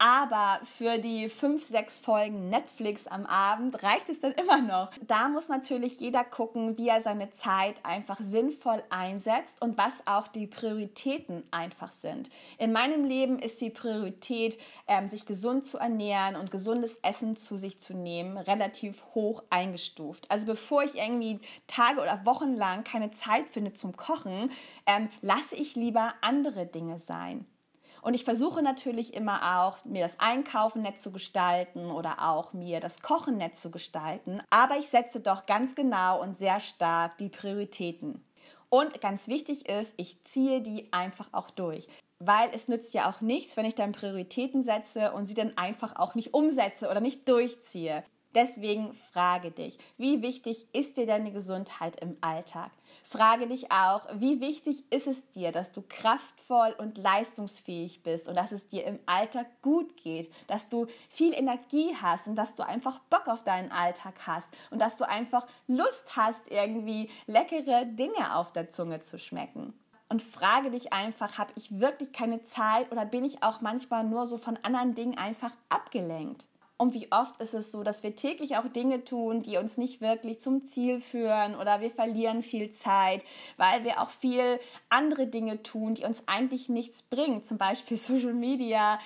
Aber 0.03 0.59
für 0.63 0.97
die 0.97 1.29
fünf, 1.29 1.63
sechs 1.63 1.99
Folgen 1.99 2.49
Netflix 2.49 3.05
am 3.05 3.27
Abend 3.27 3.83
reicht 3.83 4.09
es 4.09 4.19
dann 4.19 4.31
immer 4.31 4.59
noch. 4.59 4.89
Da 5.05 5.29
muss 5.29 5.47
natürlich 5.47 5.99
jeder 5.99 6.23
gucken, 6.23 6.75
wie 6.79 6.89
er 6.89 7.01
seine 7.01 7.29
Zeit 7.29 7.85
einfach 7.85 8.17
sinnvoll 8.19 8.81
einsetzt 8.89 9.61
und 9.61 9.77
was 9.77 10.01
auch 10.07 10.27
die 10.27 10.47
Prioritäten 10.47 11.43
einfach 11.51 11.91
sind. 11.91 12.31
In 12.57 12.71
meinem 12.71 13.05
Leben 13.05 13.37
ist 13.37 13.61
die 13.61 13.69
Priorität, 13.69 14.57
ähm, 14.87 15.07
sich 15.07 15.27
gesund 15.27 15.65
zu 15.65 15.77
ernähren 15.77 16.35
und 16.35 16.49
gesundes 16.49 16.97
Essen 17.03 17.35
zu 17.35 17.59
sich 17.59 17.79
zu 17.79 17.93
nehmen, 17.93 18.39
relativ 18.39 19.03
hoch 19.13 19.43
eingestuft. 19.51 20.25
Also 20.31 20.47
bevor 20.47 20.81
ich 20.81 20.95
irgendwie 20.95 21.39
Tage 21.67 22.01
oder 22.01 22.25
Wochen 22.25 22.55
lang 22.55 22.83
keine 22.83 23.11
Zeit 23.11 23.51
finde 23.51 23.73
zum 23.73 23.95
Kochen, 23.95 24.49
ähm, 24.87 25.09
lasse 25.21 25.55
ich 25.55 25.75
lieber 25.75 26.15
andere 26.21 26.65
Dinge 26.65 26.99
sein. 26.99 27.45
Und 28.01 28.15
ich 28.15 28.25
versuche 28.25 28.63
natürlich 28.63 29.13
immer 29.13 29.61
auch, 29.61 29.85
mir 29.85 30.01
das 30.01 30.19
Einkaufen 30.19 30.81
nett 30.81 30.99
zu 30.99 31.11
gestalten 31.11 31.91
oder 31.91 32.29
auch 32.29 32.53
mir 32.53 32.79
das 32.79 33.01
Kochen 33.01 33.37
nett 33.37 33.55
zu 33.57 33.69
gestalten. 33.69 34.41
Aber 34.49 34.77
ich 34.77 34.87
setze 34.87 35.19
doch 35.19 35.45
ganz 35.45 35.75
genau 35.75 36.21
und 36.21 36.37
sehr 36.37 36.59
stark 36.59 37.17
die 37.19 37.29
Prioritäten. 37.29 38.23
Und 38.69 39.01
ganz 39.01 39.27
wichtig 39.27 39.69
ist, 39.69 39.93
ich 39.97 40.23
ziehe 40.23 40.61
die 40.61 40.91
einfach 40.91 41.29
auch 41.31 41.49
durch. 41.49 41.87
Weil 42.19 42.49
es 42.53 42.67
nützt 42.67 42.93
ja 42.93 43.09
auch 43.09 43.21
nichts, 43.21 43.57
wenn 43.57 43.65
ich 43.65 43.75
dann 43.75 43.91
Prioritäten 43.91 44.63
setze 44.63 45.11
und 45.11 45.27
sie 45.27 45.33
dann 45.33 45.57
einfach 45.57 45.95
auch 45.97 46.15
nicht 46.15 46.33
umsetze 46.33 46.89
oder 46.89 47.01
nicht 47.01 47.27
durchziehe. 47.27 48.03
Deswegen 48.33 48.93
frage 48.93 49.51
dich, 49.51 49.77
wie 49.97 50.21
wichtig 50.21 50.67
ist 50.73 50.95
dir 50.95 51.05
deine 51.05 51.31
Gesundheit 51.31 51.99
im 52.01 52.15
Alltag? 52.21 52.71
Frage 53.03 53.47
dich 53.47 53.71
auch, 53.71 54.07
wie 54.15 54.39
wichtig 54.39 54.85
ist 54.89 55.07
es 55.07 55.29
dir, 55.31 55.51
dass 55.51 55.73
du 55.73 55.83
kraftvoll 55.87 56.73
und 56.77 56.97
leistungsfähig 56.97 58.03
bist 58.03 58.29
und 58.29 58.35
dass 58.35 58.53
es 58.53 58.69
dir 58.69 58.85
im 58.85 58.99
Alltag 59.05 59.47
gut 59.61 59.97
geht, 59.97 60.33
dass 60.47 60.69
du 60.69 60.87
viel 61.09 61.33
Energie 61.33 61.93
hast 62.01 62.29
und 62.29 62.35
dass 62.35 62.55
du 62.55 62.65
einfach 62.65 62.99
Bock 63.09 63.27
auf 63.27 63.43
deinen 63.43 63.71
Alltag 63.71 64.15
hast 64.25 64.47
und 64.69 64.79
dass 64.79 64.97
du 64.97 65.07
einfach 65.07 65.45
Lust 65.67 66.15
hast, 66.15 66.49
irgendwie 66.49 67.09
leckere 67.27 67.85
Dinge 67.85 68.35
auf 68.35 68.53
der 68.53 68.69
Zunge 68.69 69.01
zu 69.01 69.19
schmecken 69.19 69.73
und 70.11 70.21
frage 70.21 70.71
dich 70.71 70.91
einfach, 70.91 71.37
habe 71.37 71.53
ich 71.55 71.79
wirklich 71.79 72.11
keine 72.11 72.43
Zeit 72.43 72.91
oder 72.91 73.05
bin 73.05 73.23
ich 73.23 73.43
auch 73.43 73.61
manchmal 73.61 74.03
nur 74.03 74.25
so 74.25 74.37
von 74.37 74.59
anderen 74.61 74.93
Dingen 74.93 75.17
einfach 75.17 75.51
abgelenkt? 75.69 76.47
Und 76.81 76.95
wie 76.95 77.11
oft 77.11 77.39
ist 77.39 77.53
es 77.53 77.71
so, 77.71 77.83
dass 77.83 78.01
wir 78.01 78.15
täglich 78.15 78.57
auch 78.57 78.67
Dinge 78.67 79.05
tun, 79.05 79.43
die 79.43 79.57
uns 79.57 79.77
nicht 79.77 80.01
wirklich 80.01 80.39
zum 80.39 80.65
Ziel 80.65 80.99
führen 80.99 81.55
oder 81.55 81.79
wir 81.79 81.91
verlieren 81.91 82.41
viel 82.41 82.71
Zeit, 82.71 83.23
weil 83.57 83.83
wir 83.83 84.01
auch 84.01 84.09
viel 84.09 84.59
andere 84.89 85.27
Dinge 85.27 85.61
tun, 85.61 85.93
die 85.93 86.05
uns 86.05 86.23
eigentlich 86.25 86.69
nichts 86.69 87.03
bringen, 87.03 87.43
zum 87.43 87.59
Beispiel 87.59 87.97
Social 87.99 88.33
Media. 88.33 88.97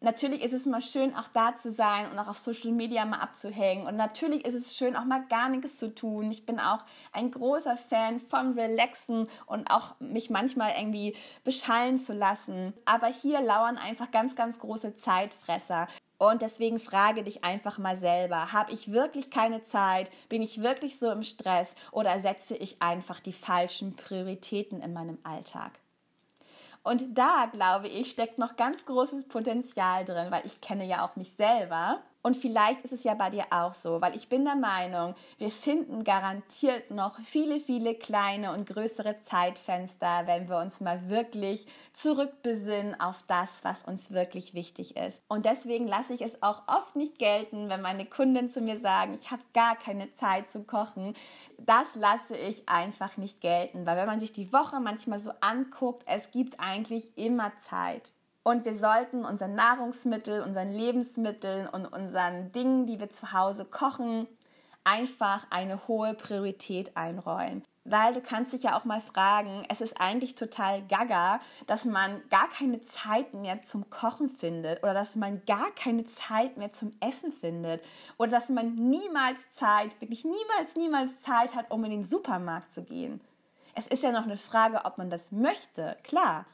Natürlich 0.00 0.42
ist 0.42 0.52
es 0.52 0.66
mal 0.66 0.82
schön, 0.82 1.14
auch 1.14 1.28
da 1.32 1.54
zu 1.54 1.70
sein 1.70 2.10
und 2.10 2.18
auch 2.18 2.26
auf 2.26 2.38
Social 2.38 2.72
Media 2.72 3.04
mal 3.04 3.20
abzuhängen. 3.20 3.86
Und 3.86 3.94
natürlich 3.94 4.44
ist 4.44 4.54
es 4.54 4.76
schön, 4.76 4.96
auch 4.96 5.04
mal 5.04 5.24
gar 5.28 5.48
nichts 5.48 5.78
zu 5.78 5.94
tun. 5.94 6.32
Ich 6.32 6.44
bin 6.44 6.58
auch 6.58 6.80
ein 7.12 7.30
großer 7.30 7.76
Fan 7.76 8.18
von 8.18 8.58
Relaxen 8.58 9.28
und 9.46 9.70
auch 9.70 9.94
mich 10.00 10.28
manchmal 10.28 10.72
irgendwie 10.76 11.14
beschallen 11.44 12.00
zu 12.00 12.14
lassen. 12.14 12.74
Aber 12.84 13.06
hier 13.06 13.40
lauern 13.42 13.78
einfach 13.78 14.10
ganz, 14.10 14.34
ganz 14.34 14.58
große 14.58 14.96
Zeitfresser. 14.96 15.86
Und 16.18 16.40
deswegen 16.42 16.80
frage 16.80 17.22
dich 17.22 17.44
einfach 17.44 17.78
mal 17.78 17.96
selber, 17.96 18.52
habe 18.52 18.72
ich 18.72 18.92
wirklich 18.92 19.30
keine 19.30 19.64
Zeit? 19.64 20.10
Bin 20.28 20.42
ich 20.42 20.62
wirklich 20.62 20.98
so 20.98 21.10
im 21.10 21.22
Stress? 21.22 21.74
Oder 21.92 22.20
setze 22.20 22.56
ich 22.56 22.80
einfach 22.80 23.20
die 23.20 23.34
falschen 23.34 23.96
Prioritäten 23.96 24.80
in 24.80 24.92
meinem 24.94 25.18
Alltag? 25.24 25.72
Und 26.82 27.18
da, 27.18 27.46
glaube 27.52 27.88
ich, 27.88 28.10
steckt 28.10 28.38
noch 28.38 28.56
ganz 28.56 28.86
großes 28.86 29.28
Potenzial 29.28 30.04
drin, 30.04 30.30
weil 30.30 30.46
ich 30.46 30.60
kenne 30.60 30.86
ja 30.86 31.04
auch 31.04 31.16
mich 31.16 31.32
selber. 31.32 32.00
Und 32.26 32.36
vielleicht 32.36 32.84
ist 32.84 32.92
es 32.92 33.04
ja 33.04 33.14
bei 33.14 33.30
dir 33.30 33.44
auch 33.50 33.72
so, 33.72 34.00
weil 34.00 34.16
ich 34.16 34.28
bin 34.28 34.44
der 34.44 34.56
Meinung, 34.56 35.14
wir 35.38 35.48
finden 35.48 36.02
garantiert 36.02 36.90
noch 36.90 37.20
viele, 37.20 37.60
viele 37.60 37.94
kleine 37.94 38.52
und 38.52 38.66
größere 38.66 39.20
Zeitfenster, 39.20 40.26
wenn 40.26 40.48
wir 40.48 40.58
uns 40.58 40.80
mal 40.80 41.08
wirklich 41.08 41.68
zurückbesinnen 41.92 43.00
auf 43.00 43.22
das, 43.28 43.62
was 43.62 43.84
uns 43.84 44.10
wirklich 44.10 44.54
wichtig 44.54 44.96
ist. 44.96 45.22
Und 45.28 45.46
deswegen 45.46 45.86
lasse 45.86 46.14
ich 46.14 46.20
es 46.20 46.42
auch 46.42 46.64
oft 46.66 46.96
nicht 46.96 47.20
gelten, 47.20 47.68
wenn 47.68 47.80
meine 47.80 48.06
Kunden 48.06 48.50
zu 48.50 48.60
mir 48.60 48.78
sagen, 48.80 49.14
ich 49.14 49.30
habe 49.30 49.42
gar 49.54 49.76
keine 49.76 50.10
Zeit 50.10 50.48
zu 50.48 50.64
kochen. 50.64 51.14
Das 51.58 51.94
lasse 51.94 52.36
ich 52.36 52.68
einfach 52.68 53.18
nicht 53.18 53.40
gelten, 53.40 53.86
weil 53.86 53.96
wenn 53.96 54.08
man 54.08 54.18
sich 54.18 54.32
die 54.32 54.52
Woche 54.52 54.80
manchmal 54.80 55.20
so 55.20 55.30
anguckt, 55.40 56.02
es 56.06 56.32
gibt 56.32 56.58
eigentlich 56.58 57.16
immer 57.16 57.52
Zeit. 57.58 58.15
Und 58.46 58.64
wir 58.64 58.76
sollten 58.76 59.24
unseren 59.24 59.56
Nahrungsmitteln, 59.56 60.40
unseren 60.40 60.70
Lebensmitteln 60.70 61.66
und 61.66 61.84
unseren 61.84 62.52
Dingen, 62.52 62.86
die 62.86 63.00
wir 63.00 63.10
zu 63.10 63.32
Hause 63.32 63.64
kochen, 63.64 64.28
einfach 64.84 65.48
eine 65.50 65.88
hohe 65.88 66.14
Priorität 66.14 66.96
einräumen. 66.96 67.64
Weil 67.84 68.14
du 68.14 68.20
kannst 68.20 68.52
dich 68.52 68.62
ja 68.62 68.78
auch 68.78 68.84
mal 68.84 69.00
fragen, 69.00 69.64
es 69.68 69.80
ist 69.80 70.00
eigentlich 70.00 70.36
total 70.36 70.82
gaga, 70.82 71.40
dass 71.66 71.86
man 71.86 72.22
gar 72.30 72.48
keine 72.48 72.80
Zeit 72.82 73.34
mehr 73.34 73.64
zum 73.64 73.90
Kochen 73.90 74.28
findet 74.28 74.80
oder 74.84 74.94
dass 74.94 75.16
man 75.16 75.44
gar 75.44 75.72
keine 75.72 76.06
Zeit 76.06 76.56
mehr 76.56 76.70
zum 76.70 76.92
Essen 77.00 77.32
findet 77.32 77.82
oder 78.16 78.30
dass 78.30 78.48
man 78.48 78.76
niemals 78.76 79.38
Zeit, 79.50 80.00
wirklich 80.00 80.24
niemals, 80.24 80.76
niemals 80.76 81.20
Zeit 81.20 81.56
hat, 81.56 81.72
um 81.72 81.82
in 81.82 81.90
den 81.90 82.04
Supermarkt 82.04 82.72
zu 82.72 82.84
gehen. 82.84 83.20
Es 83.74 83.88
ist 83.88 84.04
ja 84.04 84.12
noch 84.12 84.22
eine 84.22 84.36
Frage, 84.36 84.84
ob 84.84 84.98
man 84.98 85.10
das 85.10 85.32
möchte, 85.32 85.96
klar. 86.04 86.46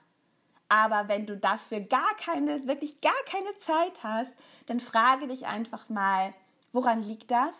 Aber 0.72 1.06
wenn 1.06 1.26
du 1.26 1.36
dafür 1.36 1.80
gar 1.80 2.16
keine, 2.18 2.66
wirklich 2.66 3.02
gar 3.02 3.12
keine 3.26 3.54
Zeit 3.58 4.02
hast, 4.02 4.32
dann 4.64 4.80
frage 4.80 5.26
dich 5.26 5.44
einfach 5.44 5.90
mal, 5.90 6.32
woran 6.72 7.02
liegt 7.02 7.30
das? 7.30 7.54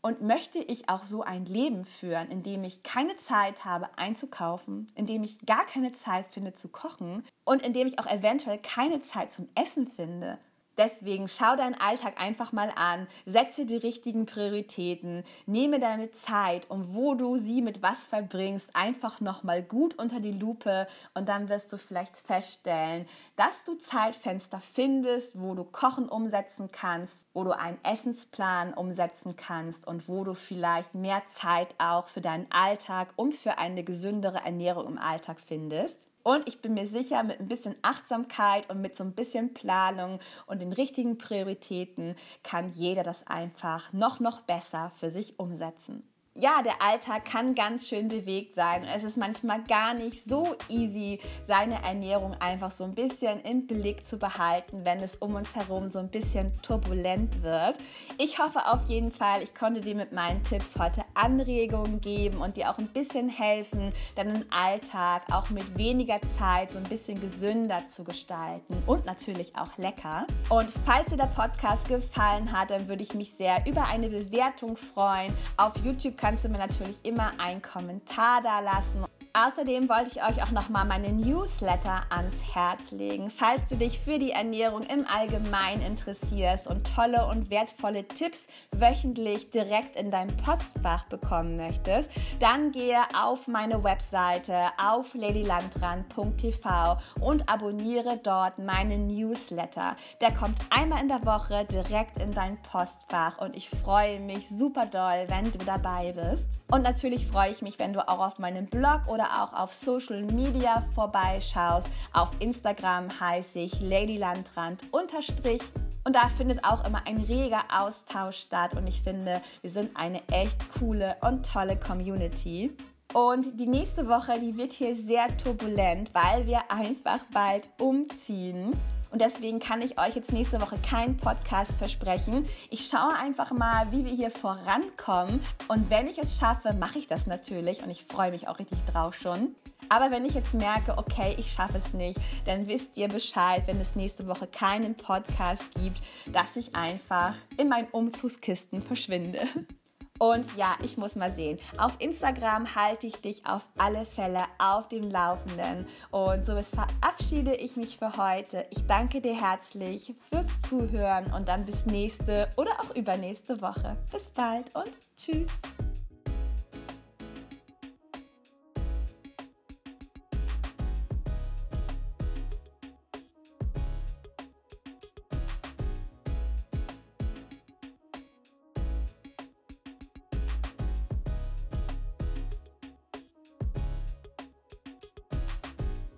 Und 0.00 0.22
möchte 0.22 0.60
ich 0.60 0.88
auch 0.88 1.04
so 1.04 1.24
ein 1.24 1.44
Leben 1.44 1.84
führen, 1.86 2.30
in 2.30 2.44
dem 2.44 2.62
ich 2.62 2.84
keine 2.84 3.16
Zeit 3.16 3.64
habe 3.64 3.88
einzukaufen, 3.96 4.92
in 4.94 5.06
dem 5.06 5.24
ich 5.24 5.44
gar 5.44 5.66
keine 5.66 5.92
Zeit 5.92 6.26
finde 6.26 6.54
zu 6.54 6.68
kochen 6.68 7.24
und 7.44 7.62
in 7.62 7.72
dem 7.72 7.88
ich 7.88 7.98
auch 7.98 8.06
eventuell 8.06 8.58
keine 8.58 9.02
Zeit 9.02 9.32
zum 9.32 9.48
Essen 9.56 9.88
finde? 9.88 10.38
Deswegen 10.78 11.28
schau 11.28 11.54
deinen 11.56 11.78
Alltag 11.78 12.14
einfach 12.20 12.52
mal 12.52 12.72
an, 12.74 13.06
setze 13.26 13.66
die 13.66 13.76
richtigen 13.76 14.24
Prioritäten, 14.24 15.22
nehme 15.46 15.78
deine 15.78 16.12
Zeit 16.12 16.70
und 16.70 16.94
wo 16.94 17.14
du 17.14 17.36
sie 17.36 17.60
mit 17.60 17.82
was 17.82 18.04
verbringst, 18.04 18.70
einfach 18.74 19.20
nochmal 19.20 19.62
gut 19.62 19.98
unter 19.98 20.20
die 20.20 20.32
Lupe 20.32 20.86
und 21.14 21.28
dann 21.28 21.48
wirst 21.48 21.72
du 21.72 21.76
vielleicht 21.76 22.16
feststellen, 22.18 23.06
dass 23.36 23.64
du 23.64 23.74
Zeitfenster 23.74 24.60
findest, 24.60 25.40
wo 25.40 25.54
du 25.54 25.64
Kochen 25.64 26.08
umsetzen 26.08 26.70
kannst, 26.72 27.22
wo 27.34 27.44
du 27.44 27.56
einen 27.56 27.78
Essensplan 27.82 28.72
umsetzen 28.72 29.36
kannst 29.36 29.86
und 29.86 30.08
wo 30.08 30.24
du 30.24 30.34
vielleicht 30.34 30.94
mehr 30.94 31.22
Zeit 31.28 31.74
auch 31.78 32.08
für 32.08 32.20
deinen 32.20 32.46
Alltag 32.50 33.08
und 33.16 33.34
für 33.34 33.58
eine 33.58 33.84
gesündere 33.84 34.38
Ernährung 34.38 34.86
im 34.86 34.98
Alltag 34.98 35.40
findest. 35.40 36.11
Und 36.22 36.48
ich 36.48 36.60
bin 36.60 36.74
mir 36.74 36.86
sicher, 36.86 37.22
mit 37.22 37.40
ein 37.40 37.48
bisschen 37.48 37.74
Achtsamkeit 37.82 38.70
und 38.70 38.80
mit 38.80 38.96
so 38.96 39.04
ein 39.04 39.12
bisschen 39.12 39.54
Planung 39.54 40.20
und 40.46 40.62
den 40.62 40.72
richtigen 40.72 41.18
Prioritäten 41.18 42.14
kann 42.42 42.72
jeder 42.74 43.02
das 43.02 43.26
einfach 43.26 43.92
noch, 43.92 44.20
noch 44.20 44.40
besser 44.40 44.90
für 44.90 45.10
sich 45.10 45.38
umsetzen 45.38 46.11
ja, 46.34 46.62
der 46.62 46.80
Alltag 46.80 47.26
kann 47.26 47.54
ganz 47.54 47.88
schön 47.88 48.08
bewegt 48.08 48.54
sein. 48.54 48.84
Es 48.84 49.04
ist 49.04 49.18
manchmal 49.18 49.62
gar 49.64 49.92
nicht 49.92 50.24
so 50.24 50.56
easy, 50.70 51.20
seine 51.46 51.82
Ernährung 51.82 52.34
einfach 52.40 52.70
so 52.70 52.84
ein 52.84 52.94
bisschen 52.94 53.42
im 53.42 53.66
Blick 53.66 54.06
zu 54.06 54.16
behalten, 54.16 54.82
wenn 54.84 54.98
es 55.00 55.16
um 55.16 55.34
uns 55.34 55.54
herum 55.54 55.90
so 55.90 55.98
ein 55.98 56.08
bisschen 56.08 56.50
turbulent 56.62 57.42
wird. 57.42 57.76
Ich 58.16 58.38
hoffe 58.38 58.60
auf 58.66 58.88
jeden 58.88 59.12
Fall, 59.12 59.42
ich 59.42 59.54
konnte 59.54 59.82
dir 59.82 59.94
mit 59.94 60.12
meinen 60.12 60.42
Tipps 60.42 60.78
heute 60.78 61.04
Anregungen 61.12 62.00
geben 62.00 62.38
und 62.38 62.56
dir 62.56 62.70
auch 62.70 62.78
ein 62.78 62.88
bisschen 62.88 63.28
helfen, 63.28 63.92
deinen 64.14 64.50
Alltag 64.50 65.24
auch 65.30 65.50
mit 65.50 65.76
weniger 65.76 66.20
Zeit 66.22 66.72
so 66.72 66.78
ein 66.78 66.84
bisschen 66.84 67.20
gesünder 67.20 67.88
zu 67.88 68.04
gestalten 68.04 68.82
und 68.86 69.04
natürlich 69.04 69.54
auch 69.54 69.76
lecker. 69.76 70.26
Und 70.48 70.70
falls 70.86 71.10
dir 71.10 71.18
der 71.18 71.26
Podcast 71.26 71.86
gefallen 71.88 72.52
hat, 72.52 72.70
dann 72.70 72.88
würde 72.88 73.02
ich 73.02 73.12
mich 73.12 73.34
sehr 73.34 73.66
über 73.66 73.84
eine 73.84 74.08
Bewertung 74.08 74.78
freuen. 74.78 75.34
Auf 75.58 75.76
YouTube 75.84 76.21
kannst 76.22 76.44
du 76.44 76.48
mir 76.48 76.58
natürlich 76.58 76.96
immer 77.02 77.32
einen 77.38 77.60
Kommentar 77.60 78.40
da 78.42 78.60
lassen. 78.60 79.04
Außerdem 79.34 79.88
wollte 79.88 80.10
ich 80.10 80.22
euch 80.22 80.42
auch 80.42 80.50
nochmal 80.50 80.84
meine 80.84 81.10
Newsletter 81.10 82.02
ans 82.10 82.54
Herz 82.54 82.90
legen. 82.90 83.30
Falls 83.30 83.70
du 83.70 83.76
dich 83.76 83.98
für 83.98 84.18
die 84.18 84.32
Ernährung 84.32 84.82
im 84.82 85.06
Allgemeinen 85.06 85.80
interessierst 85.80 86.66
und 86.66 86.86
tolle 86.94 87.26
und 87.26 87.48
wertvolle 87.48 88.06
Tipps 88.06 88.46
wöchentlich 88.72 89.50
direkt 89.50 89.96
in 89.96 90.10
dein 90.10 90.36
Postfach 90.36 91.06
bekommen 91.06 91.56
möchtest, 91.56 92.10
dann 92.40 92.72
gehe 92.72 92.98
auf 93.18 93.48
meine 93.48 93.82
Webseite 93.82 94.66
auf 94.76 95.14
ladylandran.tv 95.14 96.98
und 97.18 97.48
abonniere 97.48 98.18
dort 98.22 98.58
meinen 98.58 99.06
Newsletter. 99.06 99.96
Der 100.20 100.34
kommt 100.34 100.60
einmal 100.68 101.00
in 101.00 101.08
der 101.08 101.24
Woche 101.24 101.64
direkt 101.64 102.20
in 102.20 102.34
dein 102.34 102.60
Postfach 102.60 103.38
und 103.38 103.56
ich 103.56 103.70
freue 103.70 104.20
mich 104.20 104.50
super 104.50 104.84
doll, 104.84 105.24
wenn 105.28 105.50
du 105.50 105.58
dabei 105.64 106.12
bist. 106.12 106.44
Und 106.70 106.82
natürlich 106.82 107.26
freue 107.26 107.50
ich 107.50 107.62
mich, 107.62 107.78
wenn 107.78 107.94
du 107.94 108.06
auch 108.06 108.18
auf 108.18 108.38
meinem 108.38 108.66
Blog 108.66 109.06
oder 109.06 109.21
oder 109.22 109.42
auch 109.42 109.52
auf 109.52 109.72
Social 109.72 110.22
Media 110.22 110.82
vorbeischaust. 110.94 111.88
Auf 112.12 112.30
Instagram 112.40 113.08
heiße 113.20 113.60
ich 113.60 113.80
Ladylandrand 113.80 114.84
unterstrich 114.90 115.62
und 116.04 116.16
da 116.16 116.28
findet 116.28 116.64
auch 116.64 116.84
immer 116.84 117.06
ein 117.06 117.18
reger 117.18 117.62
Austausch 117.72 118.38
statt 118.38 118.74
und 118.74 118.86
ich 118.86 119.02
finde, 119.02 119.40
wir 119.60 119.70
sind 119.70 119.96
eine 119.96 120.26
echt 120.28 120.58
coole 120.78 121.16
und 121.20 121.46
tolle 121.46 121.76
Community. 121.76 122.76
Und 123.14 123.60
die 123.60 123.66
nächste 123.66 124.08
Woche, 124.08 124.38
die 124.40 124.56
wird 124.56 124.72
hier 124.72 124.96
sehr 124.96 125.36
turbulent, 125.36 126.10
weil 126.14 126.46
wir 126.46 126.60
einfach 126.70 127.20
bald 127.32 127.68
umziehen. 127.78 128.70
Und 129.12 129.20
deswegen 129.20 129.60
kann 129.60 129.82
ich 129.82 130.00
euch 130.00 130.16
jetzt 130.16 130.32
nächste 130.32 130.60
Woche 130.60 130.78
keinen 130.78 131.18
Podcast 131.18 131.74
versprechen. 131.74 132.46
Ich 132.70 132.86
schaue 132.86 133.14
einfach 133.14 133.52
mal, 133.52 133.92
wie 133.92 134.06
wir 134.06 134.12
hier 134.12 134.30
vorankommen. 134.30 135.40
Und 135.68 135.90
wenn 135.90 136.06
ich 136.06 136.18
es 136.18 136.38
schaffe, 136.38 136.74
mache 136.74 136.98
ich 136.98 137.08
das 137.08 137.26
natürlich. 137.26 137.82
Und 137.82 137.90
ich 137.90 138.04
freue 138.04 138.30
mich 138.30 138.48
auch 138.48 138.58
richtig 138.58 138.78
drauf 138.86 139.14
schon. 139.14 139.54
Aber 139.90 140.10
wenn 140.10 140.24
ich 140.24 140.32
jetzt 140.32 140.54
merke, 140.54 140.96
okay, 140.96 141.34
ich 141.38 141.52
schaffe 141.52 141.76
es 141.76 141.92
nicht, 141.92 142.18
dann 142.46 142.66
wisst 142.66 142.96
ihr 142.96 143.08
Bescheid, 143.08 143.64
wenn 143.66 143.78
es 143.78 143.94
nächste 143.94 144.26
Woche 144.26 144.46
keinen 144.46 144.94
Podcast 144.94 145.64
gibt, 145.74 146.00
dass 146.32 146.56
ich 146.56 146.74
einfach 146.74 147.34
in 147.58 147.68
meinen 147.68 147.88
Umzugskisten 147.88 148.82
verschwinde. 148.82 149.40
Und 150.22 150.56
ja, 150.56 150.76
ich 150.84 150.96
muss 150.96 151.16
mal 151.16 151.32
sehen. 151.32 151.58
Auf 151.78 151.96
Instagram 151.98 152.76
halte 152.76 153.08
ich 153.08 153.16
dich 153.16 153.44
auf 153.44 153.62
alle 153.76 154.06
Fälle 154.06 154.44
auf 154.56 154.86
dem 154.86 155.10
Laufenden. 155.10 155.84
Und 156.12 156.46
somit 156.46 156.66
verabschiede 156.66 157.56
ich 157.56 157.74
mich 157.74 157.98
für 157.98 158.16
heute. 158.16 158.64
Ich 158.70 158.86
danke 158.86 159.20
dir 159.20 159.34
herzlich 159.34 160.14
fürs 160.30 160.46
Zuhören 160.60 161.32
und 161.34 161.48
dann 161.48 161.64
bis 161.64 161.86
nächste 161.86 162.48
oder 162.56 162.70
auch 162.78 162.94
übernächste 162.94 163.60
Woche. 163.60 163.96
Bis 164.12 164.30
bald 164.30 164.72
und 164.76 164.96
tschüss. 165.16 165.48